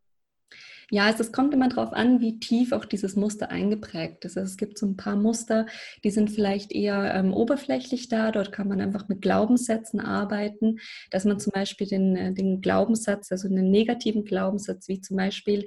Ja, 0.89 1.05
also 1.05 1.21
es 1.21 1.33
kommt 1.33 1.53
immer 1.53 1.67
darauf 1.67 1.91
an, 1.91 2.21
wie 2.21 2.39
tief 2.39 2.71
auch 2.71 2.85
dieses 2.85 3.17
Muster 3.17 3.51
eingeprägt 3.51 4.23
ist. 4.23 4.37
Also 4.37 4.49
es 4.49 4.55
gibt 4.55 4.77
so 4.77 4.85
ein 4.85 4.95
paar 4.95 5.17
Muster, 5.17 5.65
die 6.05 6.11
sind 6.11 6.31
vielleicht 6.31 6.71
eher 6.71 7.13
ähm, 7.13 7.33
oberflächlich 7.33 8.07
da. 8.07 8.31
Dort 8.31 8.53
kann 8.53 8.69
man 8.69 8.79
einfach 8.79 9.09
mit 9.09 9.21
Glaubenssätzen 9.21 9.99
arbeiten, 9.99 10.79
dass 11.11 11.25
man 11.25 11.41
zum 11.41 11.51
Beispiel 11.51 11.87
den, 11.87 12.15
äh, 12.15 12.33
den 12.33 12.61
Glaubenssatz, 12.61 13.31
also 13.33 13.49
einen 13.49 13.69
negativen 13.69 14.23
Glaubenssatz, 14.23 14.87
wie 14.87 15.01
zum 15.01 15.17
Beispiel, 15.17 15.65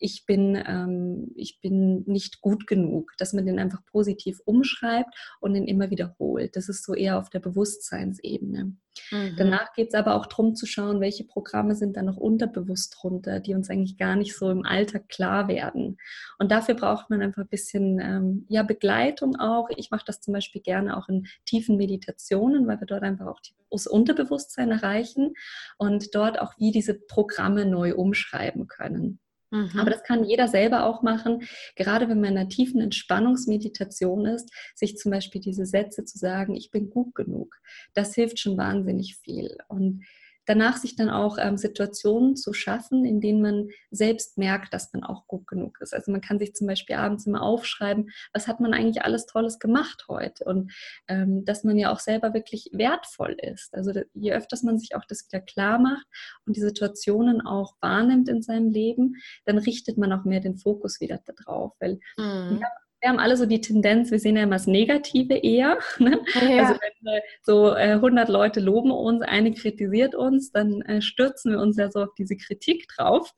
ich 0.00 0.24
bin, 0.26 0.60
ähm, 0.66 1.30
ich 1.36 1.60
bin 1.60 2.02
nicht 2.06 2.40
gut 2.40 2.66
genug, 2.66 3.12
dass 3.18 3.32
man 3.32 3.46
den 3.46 3.58
einfach 3.58 3.84
positiv 3.86 4.40
umschreibt 4.44 5.14
und 5.40 5.54
den 5.54 5.66
immer 5.66 5.90
wiederholt. 5.90 6.56
Das 6.56 6.68
ist 6.68 6.84
so 6.84 6.94
eher 6.94 7.18
auf 7.18 7.30
der 7.30 7.40
Bewusstseinsebene. 7.40 8.72
Mhm. 9.10 9.34
Danach 9.36 9.72
geht 9.74 9.88
es 9.88 9.94
aber 9.94 10.14
auch 10.16 10.26
darum 10.26 10.54
zu 10.54 10.66
schauen, 10.66 11.00
welche 11.00 11.24
Programme 11.24 11.74
sind 11.74 11.96
da 11.96 12.02
noch 12.02 12.16
unterbewusst 12.16 12.96
drunter, 13.00 13.40
die 13.40 13.54
uns 13.54 13.70
eigentlich 13.70 13.98
gar 13.98 14.16
nicht 14.16 14.36
so 14.36 14.50
im 14.50 14.64
Alltag 14.64 15.08
klar 15.08 15.48
werden. 15.48 15.98
Und 16.38 16.50
dafür 16.50 16.74
braucht 16.74 17.10
man 17.10 17.22
einfach 17.22 17.42
ein 17.42 17.48
bisschen 17.48 18.00
ähm, 18.00 18.46
ja, 18.48 18.62
Begleitung 18.62 19.36
auch. 19.36 19.68
Ich 19.76 19.90
mache 19.90 20.04
das 20.06 20.20
zum 20.20 20.34
Beispiel 20.34 20.62
gerne 20.62 20.96
auch 20.96 21.08
in 21.08 21.26
tiefen 21.44 21.76
Meditationen, 21.76 22.66
weil 22.66 22.80
wir 22.80 22.86
dort 22.86 23.02
einfach 23.02 23.26
auch 23.26 23.40
das 23.70 23.86
Unterbewusstsein 23.86 24.70
erreichen 24.70 25.34
und 25.78 26.14
dort 26.14 26.40
auch 26.40 26.54
wie 26.58 26.72
diese 26.72 26.94
Programme 26.94 27.66
neu 27.66 27.94
umschreiben 27.94 28.66
können. 28.66 29.20
Mhm. 29.50 29.78
Aber 29.78 29.90
das 29.90 30.02
kann 30.02 30.24
jeder 30.24 30.48
selber 30.48 30.84
auch 30.84 31.02
machen, 31.02 31.42
gerade 31.76 32.08
wenn 32.08 32.20
man 32.20 32.32
in 32.32 32.38
einer 32.38 32.48
tiefen 32.48 32.80
Entspannungsmeditation 32.80 34.26
ist, 34.26 34.50
sich 34.74 34.96
zum 34.96 35.10
Beispiel 35.10 35.40
diese 35.40 35.66
Sätze 35.66 36.04
zu 36.04 36.18
sagen, 36.18 36.54
ich 36.54 36.70
bin 36.70 36.90
gut 36.90 37.14
genug. 37.14 37.56
Das 37.94 38.14
hilft 38.14 38.38
schon 38.38 38.56
wahnsinnig 38.56 39.16
viel. 39.16 39.56
Und 39.68 40.04
danach 40.50 40.78
sich 40.78 40.96
dann 40.96 41.10
auch 41.10 41.38
ähm, 41.40 41.56
Situationen 41.56 42.34
zu 42.34 42.52
schaffen, 42.52 43.04
in 43.04 43.20
denen 43.20 43.40
man 43.40 43.68
selbst 43.92 44.36
merkt, 44.36 44.74
dass 44.74 44.92
man 44.92 45.04
auch 45.04 45.28
gut 45.28 45.46
genug 45.46 45.80
ist. 45.80 45.94
Also 45.94 46.10
man 46.10 46.20
kann 46.20 46.40
sich 46.40 46.54
zum 46.54 46.66
Beispiel 46.66 46.96
abends 46.96 47.24
immer 47.24 47.42
aufschreiben, 47.42 48.10
was 48.32 48.48
hat 48.48 48.58
man 48.58 48.74
eigentlich 48.74 49.04
alles 49.04 49.26
Tolles 49.26 49.60
gemacht 49.60 50.06
heute 50.08 50.44
und 50.44 50.72
ähm, 51.06 51.44
dass 51.44 51.62
man 51.62 51.78
ja 51.78 51.92
auch 51.92 52.00
selber 52.00 52.34
wirklich 52.34 52.68
wertvoll 52.72 53.36
ist. 53.40 53.72
Also 53.72 53.92
je 54.12 54.32
öfters 54.32 54.64
man 54.64 54.76
sich 54.76 54.96
auch 54.96 55.04
das 55.04 55.24
wieder 55.30 55.40
klar 55.40 55.78
macht 55.78 56.06
und 56.46 56.56
die 56.56 56.60
Situationen 56.60 57.40
auch 57.40 57.76
wahrnimmt 57.80 58.28
in 58.28 58.42
seinem 58.42 58.70
Leben, 58.70 59.14
dann 59.44 59.56
richtet 59.56 59.98
man 59.98 60.12
auch 60.12 60.24
mehr 60.24 60.40
den 60.40 60.56
Fokus 60.56 61.00
wieder 61.00 61.20
darauf, 61.24 61.74
weil 61.78 62.00
mhm. 62.16 62.58
ja, 62.60 62.68
wir 63.00 63.08
haben 63.08 63.18
alle 63.18 63.36
so 63.36 63.46
die 63.46 63.60
Tendenz, 63.60 64.10
wir 64.10 64.18
sehen 64.18 64.36
ja 64.36 64.42
immer 64.42 64.56
das 64.56 64.66
Negative 64.66 65.34
eher. 65.34 65.78
Ne? 65.98 66.20
Ja. 66.34 66.68
Also 66.68 66.80
wenn 66.80 67.20
so 67.42 67.74
äh, 67.74 67.92
100 67.92 68.28
Leute 68.28 68.60
loben 68.60 68.90
uns, 68.90 69.22
eine 69.22 69.52
kritisiert 69.52 70.14
uns, 70.14 70.50
dann 70.50 70.82
äh, 70.82 71.02
stürzen 71.02 71.52
wir 71.52 71.60
uns 71.60 71.76
ja 71.76 71.90
so 71.90 72.02
auf 72.02 72.14
diese 72.16 72.36
Kritik 72.36 72.88
drauf. 72.88 73.32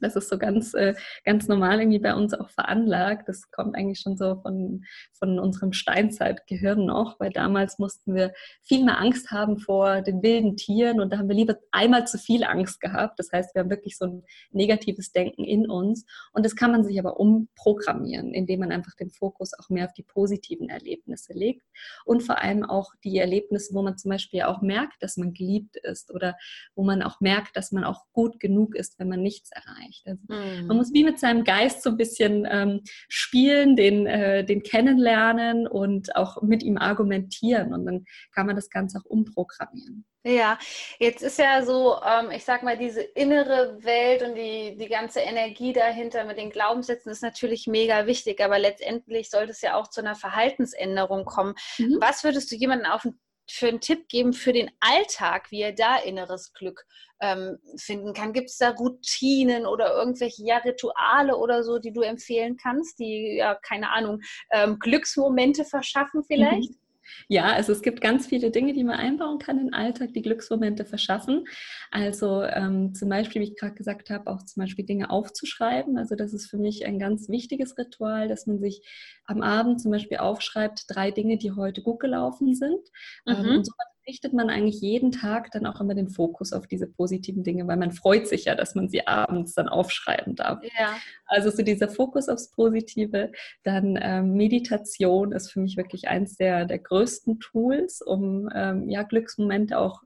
Das 0.00 0.14
ist 0.14 0.28
so 0.28 0.36
ganz, 0.36 0.74
äh, 0.74 0.94
ganz 1.24 1.48
normal 1.48 1.80
irgendwie 1.80 1.98
bei 1.98 2.14
uns 2.14 2.34
auch 2.34 2.50
veranlagt. 2.50 3.28
Das 3.28 3.50
kommt 3.50 3.74
eigentlich 3.74 4.00
schon 4.00 4.16
so 4.16 4.36
von, 4.42 4.84
von 5.18 5.38
unserem 5.38 5.72
Steinzeitgehirn 5.72 6.84
noch, 6.84 7.18
weil 7.18 7.30
damals 7.30 7.78
mussten 7.78 8.14
wir 8.14 8.34
viel 8.62 8.84
mehr 8.84 9.00
Angst 9.00 9.30
haben 9.30 9.58
vor 9.58 10.02
den 10.02 10.22
wilden 10.22 10.56
Tieren 10.56 11.00
und 11.00 11.12
da 11.12 11.18
haben 11.18 11.28
wir 11.28 11.34
lieber 11.34 11.56
einmal 11.70 12.06
zu 12.06 12.18
viel 12.18 12.44
Angst 12.44 12.80
gehabt. 12.80 13.18
Das 13.18 13.32
heißt, 13.32 13.54
wir 13.54 13.60
haben 13.60 13.70
wirklich 13.70 13.96
so 13.96 14.04
ein 14.04 14.22
negatives 14.50 15.12
Denken 15.12 15.44
in 15.44 15.68
uns 15.68 16.04
und 16.32 16.44
das 16.44 16.56
kann 16.56 16.72
man 16.72 16.84
sich 16.84 16.98
aber 16.98 17.18
umprogrammieren, 17.18 18.34
indem 18.34 18.60
man 18.60 18.72
einfach 18.72 18.94
den 18.96 19.10
Fokus 19.10 19.52
auch 19.58 19.70
mehr 19.70 19.86
auf 19.86 19.94
die 19.94 20.02
positiven 20.02 20.68
Erlebnisse 20.68 21.32
legt 21.32 21.62
und 22.04 22.22
vor 22.22 22.42
allem 22.42 22.64
auch 22.64 22.92
die 23.02 23.16
Erlebnisse, 23.16 23.72
wo 23.74 23.80
man 23.80 23.96
zum 23.96 24.10
Beispiel 24.10 24.42
auch 24.42 24.60
merkt, 24.60 25.02
dass 25.02 25.16
man 25.16 25.32
geliebt 25.32 25.76
ist 25.76 26.12
oder 26.12 26.36
wo 26.74 26.84
man 26.84 27.02
auch 27.02 27.20
merkt, 27.20 27.56
dass 27.56 27.72
man 27.72 27.84
auch 27.84 28.04
gut 28.12 28.38
genug 28.40 28.74
ist, 28.74 28.98
wenn 28.98 29.08
man 29.08 29.22
nichts 29.22 29.50
erreicht 29.52 29.85
erreicht. 29.86 30.06
Also 30.06 30.22
mhm. 30.28 30.66
Man 30.66 30.76
muss 30.76 30.92
wie 30.92 31.04
mit 31.04 31.18
seinem 31.18 31.44
Geist 31.44 31.82
so 31.82 31.90
ein 31.90 31.96
bisschen 31.96 32.46
ähm, 32.50 32.82
spielen, 33.08 33.76
den, 33.76 34.06
äh, 34.06 34.44
den 34.44 34.62
kennenlernen 34.62 35.66
und 35.66 36.14
auch 36.16 36.42
mit 36.42 36.62
ihm 36.62 36.78
argumentieren. 36.78 37.72
Und 37.72 37.86
dann 37.86 38.04
kann 38.34 38.46
man 38.46 38.56
das 38.56 38.70
Ganze 38.70 38.98
auch 38.98 39.04
umprogrammieren. 39.04 40.04
Ja, 40.24 40.58
jetzt 40.98 41.22
ist 41.22 41.38
ja 41.38 41.64
so, 41.64 42.00
ähm, 42.04 42.32
ich 42.32 42.44
sag 42.44 42.64
mal, 42.64 42.76
diese 42.76 43.00
innere 43.00 43.78
Welt 43.84 44.22
und 44.22 44.34
die, 44.34 44.76
die 44.76 44.88
ganze 44.88 45.20
Energie 45.20 45.72
dahinter 45.72 46.24
mit 46.24 46.36
den 46.36 46.50
Glaubenssätzen 46.50 47.12
ist 47.12 47.22
natürlich 47.22 47.68
mega 47.68 48.06
wichtig, 48.06 48.42
aber 48.42 48.58
letztendlich 48.58 49.30
sollte 49.30 49.52
es 49.52 49.60
ja 49.62 49.76
auch 49.76 49.88
zu 49.88 50.00
einer 50.00 50.16
Verhaltensänderung 50.16 51.24
kommen. 51.24 51.54
Mhm. 51.78 51.98
Was 52.00 52.24
würdest 52.24 52.50
du 52.50 52.56
jemandem 52.56 52.90
auf 52.90 53.02
den 53.02 53.20
für 53.48 53.68
einen 53.68 53.80
Tipp 53.80 54.08
geben 54.08 54.32
für 54.32 54.52
den 54.52 54.70
Alltag, 54.80 55.50
wie 55.50 55.62
er 55.62 55.72
da 55.72 55.96
inneres 55.96 56.52
Glück 56.52 56.84
ähm, 57.20 57.58
finden 57.76 58.12
kann? 58.12 58.32
Gibt 58.32 58.50
es 58.50 58.58
da 58.58 58.70
Routinen 58.70 59.66
oder 59.66 59.94
irgendwelche 59.94 60.44
ja, 60.44 60.58
Rituale 60.58 61.36
oder 61.36 61.62
so, 61.62 61.78
die 61.78 61.92
du 61.92 62.02
empfehlen 62.02 62.56
kannst, 62.56 62.98
die 62.98 63.36
ja, 63.36 63.54
keine 63.54 63.90
Ahnung, 63.90 64.20
ähm, 64.50 64.78
Glücksmomente 64.78 65.64
verschaffen 65.64 66.24
vielleicht? 66.24 66.70
Mhm. 66.70 66.85
Ja, 67.28 67.52
also 67.52 67.72
es 67.72 67.82
gibt 67.82 68.00
ganz 68.00 68.26
viele 68.26 68.50
Dinge, 68.50 68.72
die 68.72 68.84
man 68.84 68.98
einbauen 68.98 69.38
kann 69.38 69.58
in 69.58 69.66
den 69.66 69.74
Alltag, 69.74 70.12
die 70.14 70.22
Glücksmomente 70.22 70.84
verschaffen. 70.84 71.44
Also 71.90 72.42
ähm, 72.42 72.94
zum 72.94 73.08
Beispiel, 73.08 73.42
wie 73.42 73.46
ich 73.46 73.56
gerade 73.56 73.74
gesagt 73.74 74.10
habe, 74.10 74.30
auch 74.30 74.42
zum 74.44 74.62
Beispiel 74.62 74.84
Dinge 74.84 75.10
aufzuschreiben. 75.10 75.98
Also 75.98 76.14
das 76.14 76.32
ist 76.32 76.48
für 76.48 76.58
mich 76.58 76.86
ein 76.86 76.98
ganz 76.98 77.28
wichtiges 77.28 77.76
Ritual, 77.78 78.28
dass 78.28 78.46
man 78.46 78.58
sich 78.58 78.82
am 79.24 79.42
Abend 79.42 79.80
zum 79.80 79.90
Beispiel 79.90 80.18
aufschreibt, 80.18 80.84
drei 80.88 81.10
Dinge, 81.10 81.38
die 81.38 81.52
heute 81.52 81.82
gut 81.82 82.00
gelaufen 82.00 82.54
sind. 82.54 82.80
Ähm, 83.26 83.38
mhm. 83.38 83.44
Ähm, 83.44 83.56
und 83.56 83.66
so 83.66 83.72
richtet 84.06 84.32
man 84.32 84.50
eigentlich 84.50 84.80
jeden 84.80 85.12
Tag 85.12 85.50
dann 85.50 85.66
auch 85.66 85.80
immer 85.80 85.94
den 85.94 86.08
Fokus 86.08 86.52
auf 86.52 86.66
diese 86.66 86.86
positiven 86.86 87.42
Dinge, 87.42 87.66
weil 87.66 87.76
man 87.76 87.92
freut 87.92 88.28
sich 88.28 88.44
ja, 88.44 88.54
dass 88.54 88.74
man 88.74 88.88
sie 88.88 89.06
abends 89.06 89.54
dann 89.54 89.68
aufschreiben 89.68 90.36
darf. 90.36 90.62
Ja. 90.78 90.96
Also 91.26 91.50
so 91.50 91.62
dieser 91.62 91.88
Fokus 91.88 92.28
aufs 92.28 92.50
Positive. 92.50 93.32
Dann 93.62 93.98
ähm, 94.00 94.34
Meditation 94.34 95.32
ist 95.32 95.50
für 95.50 95.60
mich 95.60 95.76
wirklich 95.76 96.08
eins 96.08 96.36
der, 96.36 96.64
der 96.64 96.78
größten 96.78 97.40
Tools, 97.40 98.00
um 98.02 98.48
ähm, 98.54 98.88
ja, 98.88 99.02
Glücksmomente 99.02 99.78
auch 99.78 100.02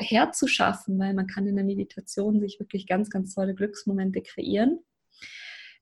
herzuschaffen, 0.00 0.98
weil 0.98 1.12
man 1.12 1.26
kann 1.26 1.46
in 1.46 1.56
der 1.56 1.64
Meditation 1.64 2.40
sich 2.40 2.58
wirklich 2.58 2.86
ganz, 2.86 3.10
ganz 3.10 3.34
tolle 3.34 3.54
Glücksmomente 3.54 4.22
kreieren 4.22 4.78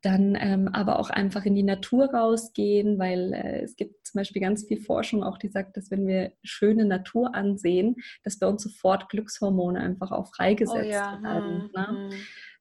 dann 0.02 0.37
ähm, 0.38 0.68
aber 0.68 0.99
auch 0.99 1.11
einfach 1.11 1.44
in 1.44 1.54
die 1.54 1.62
Natur 1.62 2.12
rausgehen, 2.12 2.99
weil 2.99 3.32
äh, 3.32 3.62
es 3.62 3.76
gibt 3.76 4.06
zum 4.06 4.18
Beispiel 4.18 4.42
ganz 4.42 4.66
viel 4.66 4.80
Forschung 4.80 5.23
auch, 5.23 5.38
die 5.38 5.49
sagt, 5.49 5.76
dass 5.76 5.90
wenn 5.90 6.06
wir 6.06 6.32
schöne 6.42 6.85
Natur 6.85 7.35
ansehen, 7.35 7.97
dass 8.25 8.38
bei 8.38 8.47
uns 8.47 8.62
sofort 8.62 9.09
Glückshormone 9.09 9.80
einfach 9.80 10.11
auch 10.11 10.35
freigesetzt 10.35 10.87
oh 10.87 10.92
ja. 10.92 11.18
werden. 11.23 11.62
Hm, 11.62 11.71
ne? 11.75 11.88
Hm. 11.88 12.18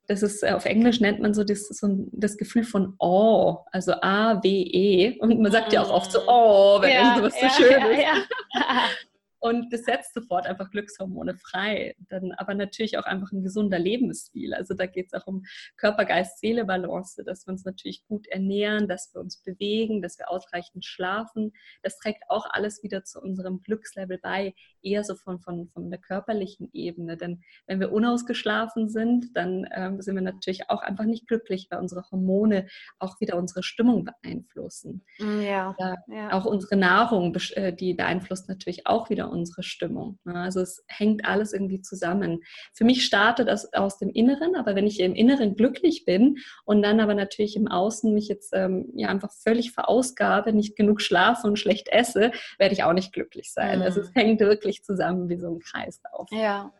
Das 0.07 0.23
ist, 0.23 0.43
äh, 0.43 0.51
auf 0.51 0.65
Englisch 0.65 0.99
nennt 0.99 1.19
man 1.19 1.33
so 1.33 1.43
das, 1.43 1.67
so 1.67 1.87
das 2.11 2.37
Gefühl 2.37 2.63
von 2.63 2.95
Awe, 2.99 3.59
also 3.71 3.93
A-W-E. 4.01 5.19
Und 5.19 5.39
man 5.39 5.51
sagt 5.51 5.73
ja 5.73 5.81
auch 5.81 5.91
oft 5.91 6.11
so, 6.11 6.19
oh, 6.27 6.81
wenn 6.81 6.91
ja, 6.91 7.15
irgendwas 7.15 7.39
so 7.39 7.45
ja, 7.45 7.51
schön 7.51 7.81
ja, 7.99 8.13
ist. 8.13 8.27
Und 9.41 9.73
das 9.73 9.85
setzt 9.85 10.13
sofort 10.13 10.45
einfach 10.45 10.69
Glückshormone 10.69 11.35
frei. 11.35 11.95
Dann 12.09 12.31
aber 12.33 12.53
natürlich 12.53 12.99
auch 12.99 13.05
einfach 13.05 13.31
ein 13.31 13.41
gesunder 13.41 13.79
Lebensstil. 13.79 14.53
Also 14.53 14.75
da 14.75 14.85
geht 14.85 15.07
es 15.07 15.19
auch 15.19 15.25
um 15.25 15.43
Körper-Geist-Seele-Balance, 15.77 17.23
dass 17.23 17.47
wir 17.47 17.51
uns 17.51 17.65
natürlich 17.65 18.05
gut 18.07 18.27
ernähren, 18.27 18.87
dass 18.87 19.11
wir 19.15 19.19
uns 19.19 19.37
bewegen, 19.37 20.03
dass 20.03 20.19
wir 20.19 20.29
ausreichend 20.29 20.85
schlafen. 20.85 21.53
Das 21.81 21.97
trägt 21.97 22.29
auch 22.29 22.45
alles 22.51 22.83
wieder 22.83 23.03
zu 23.03 23.19
unserem 23.19 23.63
Glückslevel 23.63 24.19
bei, 24.19 24.53
eher 24.83 25.03
so 25.03 25.15
von, 25.15 25.39
von, 25.39 25.69
von 25.69 25.89
der 25.89 25.99
körperlichen 25.99 26.69
Ebene. 26.71 27.17
Denn 27.17 27.41
wenn 27.65 27.79
wir 27.79 27.91
unausgeschlafen 27.91 28.89
sind, 28.89 29.35
dann 29.35 29.67
ähm, 29.73 30.01
sind 30.01 30.13
wir 30.13 30.21
natürlich 30.21 30.69
auch 30.69 30.83
einfach 30.83 31.05
nicht 31.05 31.27
glücklich, 31.27 31.65
weil 31.71 31.79
unsere 31.79 32.03
Hormone 32.11 32.67
auch 32.99 33.19
wieder 33.19 33.37
unsere 33.37 33.63
Stimmung 33.63 34.05
beeinflussen. 34.05 35.03
Ja, 35.17 35.75
ja. 36.07 36.31
Auch 36.31 36.45
unsere 36.45 36.75
Nahrung, 36.75 37.35
äh, 37.55 37.73
die 37.73 37.95
beeinflusst 37.95 38.47
natürlich 38.47 38.85
auch 38.85 39.09
wieder 39.09 39.30
unsere 39.31 39.63
Stimmung. 39.63 40.19
Ne? 40.23 40.35
Also 40.35 40.61
es 40.61 40.83
hängt 40.87 41.25
alles 41.25 41.53
irgendwie 41.53 41.81
zusammen. 41.81 42.41
Für 42.73 42.83
mich 42.83 43.05
startet 43.05 43.47
das 43.47 43.73
aus 43.73 43.97
dem 43.97 44.09
Inneren, 44.09 44.55
aber 44.55 44.75
wenn 44.75 44.87
ich 44.87 44.99
im 44.99 45.15
Inneren 45.15 45.55
glücklich 45.55 46.05
bin 46.05 46.37
und 46.65 46.81
dann 46.81 46.99
aber 46.99 47.13
natürlich 47.13 47.55
im 47.55 47.67
Außen 47.67 48.13
mich 48.13 48.27
jetzt 48.27 48.53
ähm, 48.53 48.91
ja 48.95 49.07
einfach 49.09 49.31
völlig 49.31 49.71
verausgabe, 49.71 50.53
nicht 50.53 50.75
genug 50.75 51.01
schlafe 51.01 51.47
und 51.47 51.57
schlecht 51.57 51.87
esse, 51.89 52.31
werde 52.57 52.73
ich 52.73 52.83
auch 52.83 52.93
nicht 52.93 53.13
glücklich 53.13 53.51
sein. 53.51 53.79
Mhm. 53.79 53.85
Also 53.85 54.01
es 54.01 54.13
hängt 54.13 54.39
wirklich 54.39 54.83
zusammen 54.83 55.29
wie 55.29 55.37
so 55.37 55.49
ein 55.49 55.59
Kreislauf. 55.59 56.27
Ja. 56.31 56.73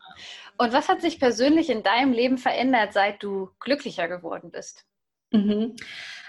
Und 0.58 0.74
was 0.74 0.90
hat 0.90 1.02
sich 1.02 1.20
persönlich 1.20 1.70
in 1.70 1.84
deinem 1.84 2.14
Leben 2.14 2.38
verändert, 2.38 2.94
seit 2.94 3.24
du 3.24 3.50
glücklicher 3.60 4.08
geworden 4.08 4.52
bist? 4.52 4.86
Mhm. 5.32 5.76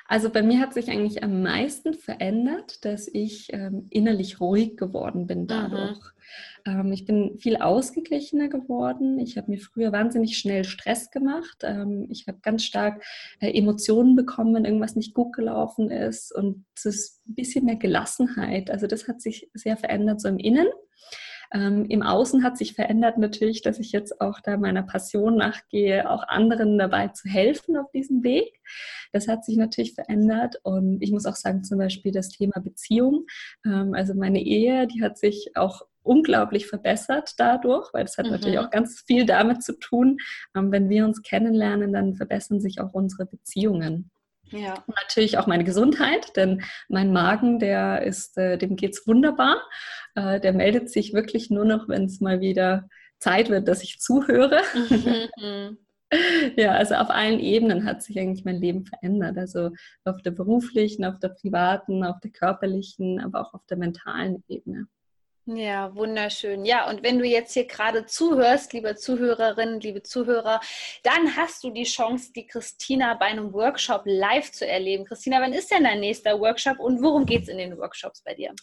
Also 0.09 0.29
bei 0.29 0.43
mir 0.43 0.61
hat 0.61 0.75
sich 0.75 0.91
eigentlich 0.91 1.23
am 1.23 1.43
meisten 1.43 1.95
verändert, 1.95 2.85
dass 2.85 3.09
ich 3.09 3.49
ähm, 3.53 3.87
innerlich 3.89 4.41
ruhig 4.41 4.77
geworden 4.77 5.27
bin 5.27 5.47
dadurch. 5.47 6.01
Mhm. 6.65 6.81
Ähm, 6.81 6.93
ich 6.93 7.07
bin 7.07 7.39
viel 7.39 7.57
ausgeglichener 7.57 8.49
geworden. 8.49 9.19
Ich 9.19 9.39
habe 9.39 9.51
mir 9.51 9.59
früher 9.59 9.91
wahnsinnig 9.93 10.37
schnell 10.37 10.65
Stress 10.65 11.11
gemacht. 11.11 11.59
Ähm, 11.63 12.09
ich 12.11 12.27
habe 12.27 12.39
ganz 12.43 12.65
stark 12.65 13.03
äh, 13.41 13.57
Emotionen 13.57 14.15
bekommen, 14.15 14.55
wenn 14.55 14.65
irgendwas 14.67 14.97
nicht 14.97 15.15
gut 15.15 15.33
gelaufen 15.33 15.91
ist. 15.91 16.35
Und 16.35 16.67
es 16.77 16.85
ist 16.85 17.29
ein 17.29 17.35
bisschen 17.35 17.65
mehr 17.65 17.77
Gelassenheit. 17.77 18.71
Also 18.71 18.87
das 18.87 19.09
hat 19.09 19.23
sich 19.23 19.51
sehr 19.55 19.77
verändert 19.77 20.21
so 20.21 20.29
im 20.29 20.39
Innen. 20.39 20.69
Ähm, 21.53 21.85
Im 21.87 22.03
Außen 22.03 22.43
hat 22.43 22.57
sich 22.57 22.75
verändert 22.75 23.19
natürlich, 23.19 23.63
dass 23.63 23.79
ich 23.79 23.93
jetzt 23.93 24.21
auch 24.21 24.41
da 24.41 24.57
meiner 24.57 24.83
Passion 24.83 25.37
nachgehe, 25.37 26.09
auch 26.11 26.27
anderen 26.27 26.79
dabei 26.79 27.09
zu 27.09 27.29
helfen 27.29 27.77
auf 27.77 27.91
diesem 27.93 28.23
Weg. 28.23 28.61
Das 29.13 29.29
hat 29.29 29.45
sich 29.45 29.57
natürlich 29.57 29.95
verändert 29.95 30.57
und 30.63 31.03
ich 31.03 31.13
muss 31.13 31.27
auch 31.27 31.37
sagen, 31.37 31.65
zum 31.65 31.79
Beispiel 31.79 32.13
das 32.13 32.31
Thema 32.31 32.61
Beziehung. 32.61 33.27
Ähm, 33.67 33.95
also 33.95 34.15
meine 34.15 34.43
Ehe, 34.43 34.87
die 34.87 35.03
hat 35.03 35.19
sich 35.19 35.53
auch 35.55 35.83
unglaublich 36.03 36.67
verbessert 36.67 37.35
dadurch, 37.38 37.93
weil 37.93 38.05
das 38.05 38.19
hat 38.19 38.27
mhm. 38.27 38.33
natürlich 38.33 38.59
auch 38.59 38.71
ganz 38.71 39.03
viel 39.07 39.27
damit 39.27 39.62
zu 39.62 39.79
tun. 39.79 40.19
Ähm, 40.57 40.73
wenn 40.73 40.88
wir 40.88 41.05
uns 41.05 41.23
kennenlernen, 41.23 41.93
dann 41.93 42.15
verbessern 42.15 42.61
sich 42.61 42.81
auch 42.81 42.93
unsere 42.93 43.27
Beziehungen. 43.27 44.11
Ja. 44.53 44.75
Und 44.87 44.95
natürlich 45.03 45.38
auch 45.38 45.47
meine 45.47 45.65
Gesundheit, 45.65 46.37
denn 46.37 46.62
mein 46.88 47.12
Magen, 47.12 47.59
der 47.59 48.03
ist, 48.03 48.37
äh, 48.37 48.59
dem 48.59 48.77
geht's 48.77 49.07
wunderbar. 49.07 49.62
Äh, 50.14 50.40
der 50.40 50.53
meldet 50.53 50.90
sich 50.90 51.12
wirklich 51.12 51.51
nur 51.51 51.64
noch, 51.64 51.88
wenn 51.88 52.05
es 52.05 52.20
mal 52.20 52.40
wieder 52.40 52.88
Zeit 53.18 53.51
wird, 53.51 53.68
dass 53.68 53.83
ich 53.83 54.01
zuhöre. 54.01 54.61
Mhm. 55.37 55.79
ja, 56.57 56.72
also 56.72 56.94
auf 56.96 57.11
allen 57.11 57.40
Ebenen 57.40 57.85
hat 57.85 58.03
sich 58.03 58.18
eigentlich 58.18 58.44
mein 58.44 58.61
Leben 58.61 58.85
verändert. 58.85 59.38
Also 59.38 59.70
auf 60.05 60.22
der 60.22 60.33
beruflichen, 60.33 61.05
auf 61.05 61.18
der 61.18 61.29
privaten, 61.29 62.05
auf 62.05 62.20
der 62.20 62.31
körperlichen, 62.31 63.20
aber 63.20 63.40
auch 63.40 63.55
auf 63.55 63.64
der 63.66 63.79
mentalen 63.79 64.42
Ebene. 64.48 64.87
Ja, 65.46 65.92
wunderschön. 65.96 66.64
Ja, 66.64 66.88
und 66.88 67.03
wenn 67.03 67.18
du 67.18 67.25
jetzt 67.25 67.55
hier 67.55 67.66
gerade 67.66 68.07
zuhörst, 68.07 68.72
liebe 68.72 68.94
Zuhörerinnen, 68.94 69.81
liebe 69.81 70.01
Zuhörer, 70.05 70.61
dann 71.03 71.37
hast 71.37 71.64
du 71.64 71.70
die 71.70 71.83
Chance, 71.83 72.33
die 72.33 72.46
Christina 72.46 73.14
bei 73.14 73.27
einem 73.27 73.53
Workshop 73.53 74.03
live 74.05 74.53
zu 74.53 74.68
erleben. 74.68 75.05
Christina, 75.05 75.40
wann 75.40 75.53
ist 75.53 75.72
denn 75.72 75.83
dein 75.83 75.98
nächster 75.98 76.38
Workshop 76.38 76.79
und 76.79 77.03
worum 77.03 77.27
geht 77.27 77.42
es 77.42 77.48
in 77.48 77.59
den 77.59 77.77
Workshops 77.77 78.22
bei 78.22 78.35
dir? 78.35 78.55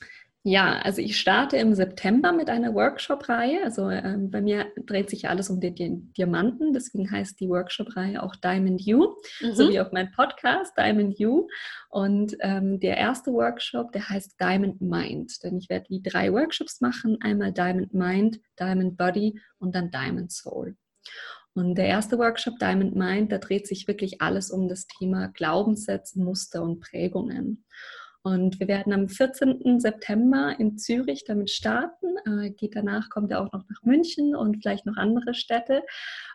Ja, 0.49 0.79
also 0.79 0.99
ich 0.99 1.19
starte 1.19 1.57
im 1.57 1.75
September 1.75 2.31
mit 2.31 2.49
einer 2.49 2.73
Workshop-Reihe. 2.73 3.63
Also 3.63 3.87
ähm, 3.91 4.31
bei 4.31 4.41
mir 4.41 4.65
dreht 4.87 5.11
sich 5.11 5.29
alles 5.29 5.51
um 5.51 5.59
den 5.59 6.11
Diamanten, 6.13 6.73
deswegen 6.73 7.11
heißt 7.11 7.39
die 7.39 7.49
Workshop-Reihe 7.49 8.23
auch 8.23 8.35
Diamond 8.35 8.81
You, 8.81 9.13
mhm. 9.41 9.53
sowie 9.53 9.79
auch 9.79 9.91
mein 9.91 10.11
Podcast 10.11 10.75
Diamond 10.75 11.19
You. 11.19 11.47
Und 11.91 12.35
ähm, 12.39 12.79
der 12.79 12.97
erste 12.97 13.31
Workshop, 13.31 13.91
der 13.91 14.09
heißt 14.09 14.41
Diamond 14.41 14.81
Mind, 14.81 15.43
denn 15.43 15.55
ich 15.55 15.69
werde 15.69 15.85
wie 15.89 16.01
drei 16.01 16.33
Workshops 16.33 16.81
machen: 16.81 17.19
einmal 17.21 17.51
Diamond 17.51 17.93
Mind, 17.93 18.39
Diamond 18.59 18.97
Body 18.97 19.39
und 19.59 19.75
dann 19.75 19.91
Diamond 19.91 20.31
Soul. 20.31 20.75
Und 21.53 21.75
der 21.75 21.85
erste 21.85 22.17
Workshop, 22.17 22.57
Diamond 22.57 22.95
Mind, 22.95 23.31
da 23.31 23.37
dreht 23.37 23.67
sich 23.67 23.87
wirklich 23.87 24.19
alles 24.19 24.49
um 24.49 24.67
das 24.67 24.87
Thema 24.87 25.27
Glaubenssätze, 25.27 26.19
Muster 26.19 26.63
und 26.63 26.79
Prägungen. 26.79 27.65
Und 28.21 28.59
wir 28.59 28.67
werden 28.67 28.91
am 28.91 29.07
14. 29.07 29.79
September 29.79 30.55
in 30.59 30.77
Zürich 30.77 31.23
damit 31.23 31.49
starten. 31.49 32.17
Äh, 32.25 32.51
geht 32.51 32.75
danach, 32.75 33.09
kommt 33.09 33.31
er 33.31 33.41
auch 33.41 33.51
noch 33.53 33.63
nach 33.69 33.81
München 33.83 34.35
und 34.35 34.57
vielleicht 34.61 34.85
noch 34.85 34.97
andere 34.97 35.33
Städte. 35.33 35.83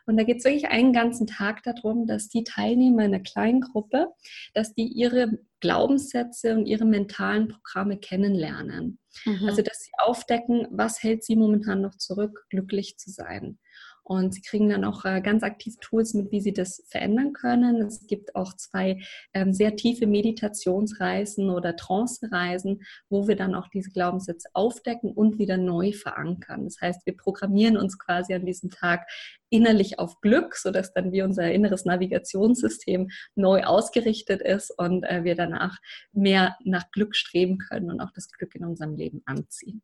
Und 0.07 0.17
da 0.17 0.25
geht 0.25 0.39
es 0.39 0.45
wirklich 0.45 0.69
einen 0.69 0.95
ganzen 0.95 1.27
Tag 1.27 1.63
darum, 1.63 2.07
dass 2.07 2.29
die 2.29 2.45
Teilnehmer 2.45 3.05
in 3.05 3.15
einer 3.15 3.23
kleinen 3.23 3.61
Gruppe, 3.61 4.09
dass 4.55 4.75
die 4.75 4.87
ihre 4.87 5.39
Glaubenssätze 5.61 6.55
und 6.55 6.67
ihre 6.67 6.87
mentalen 6.87 7.49
Programme 7.49 7.99
kennenlernen. 7.99 8.99
Mhm. 9.27 9.47
Also, 9.47 9.63
dass 9.63 9.83
sie 9.83 9.93
aufdecken, 9.99 10.67
was 10.71 11.03
hält 11.03 11.23
sie 11.23 11.37
momentan 11.37 11.83
noch 11.83 11.97
zurück, 11.97 12.47
glücklich 12.49 12.97
zu 12.97 13.11
sein. 13.11 13.59
Und 14.07 14.35
sie 14.35 14.43
kriegen 14.43 14.69
dann 14.69 14.85
auch 14.85 15.07
äh, 15.07 15.23
ganz 15.23 15.43
aktiv 15.43 15.77
Tools 15.81 16.13
mit, 16.13 16.31
wie 16.31 16.43
sie 16.43 16.53
das 16.53 16.85
verändern 16.89 17.33
können. 17.33 17.81
Es 17.81 18.07
gibt 18.07 18.37
auch 18.37 18.55
zwei 18.55 19.03
ähm, 19.33 19.55
sehr 19.55 19.77
tiefe 19.77 20.07
Meditationsreisen 20.07 21.49
oder 21.49 21.75
Trance-Reisen, 21.75 22.83
wo 23.09 23.27
wir 23.27 23.35
dann 23.35 23.55
auch 23.55 23.69
diese 23.69 23.91
Glaubenssätze 23.91 24.51
aufdecken 24.53 25.11
und 25.11 25.39
wieder 25.39 25.57
neu 25.57 25.93
verankern. 25.93 26.65
Das 26.65 26.81
heißt, 26.83 27.07
wir 27.07 27.17
programmieren 27.17 27.79
uns 27.79 27.99
quasi 27.99 28.35
an 28.35 28.45
diesem 28.45 28.71
Tag 28.71 29.07
innerlich 29.49 29.99
auf 29.99 30.21
Glück, 30.21 30.57
sodass 30.57 30.93
dann 30.93 31.13
wie 31.13 31.23
unser 31.23 31.51
inneres 31.51 31.87
Navigationssystem 31.87 33.09
neu 33.37 33.63
ausgerichtet 33.63 34.43
ist 34.43 34.71
und 34.71 35.05
äh, 35.05 35.25
wir 35.25 35.35
danach 35.35 35.79
mehr 36.13 36.57
nach 36.63 36.91
Glück 36.91 37.17
streben 37.17 37.57
können 37.57 37.91
und 37.91 38.01
auch 38.01 38.11
das 38.11 38.29
Glück 38.29 38.55
in 38.55 38.67
unserem 38.67 38.97
Leben 38.97 39.23
anziehen. 39.25 39.83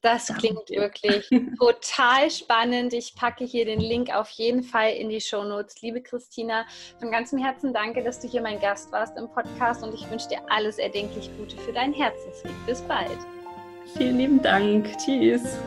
Das 0.00 0.32
klingt 0.38 0.70
wirklich 0.70 1.28
total 1.58 2.30
spannend. 2.30 2.92
Ich 2.92 3.14
packe 3.16 3.44
hier 3.44 3.64
den 3.64 3.80
Link 3.80 4.14
auf 4.14 4.30
jeden 4.30 4.62
Fall 4.62 4.92
in 4.92 5.08
die 5.08 5.20
Show 5.20 5.42
Notes. 5.42 5.82
Liebe 5.82 6.00
Christina, 6.00 6.64
von 7.00 7.10
ganzem 7.10 7.38
Herzen 7.38 7.72
danke, 7.72 8.02
dass 8.04 8.20
du 8.20 8.28
hier 8.28 8.40
mein 8.40 8.60
Gast 8.60 8.92
warst 8.92 9.16
im 9.16 9.28
Podcast 9.28 9.82
und 9.82 9.94
ich 9.94 10.08
wünsche 10.10 10.28
dir 10.28 10.40
alles 10.48 10.78
erdenklich 10.78 11.30
Gute 11.36 11.56
für 11.56 11.72
deinen 11.72 11.94
Herzensweg. 11.94 12.52
Bis 12.66 12.80
bald. 12.82 13.18
Vielen 13.96 14.18
lieben 14.18 14.42
Dank. 14.42 14.86
Tschüss. 14.98 15.58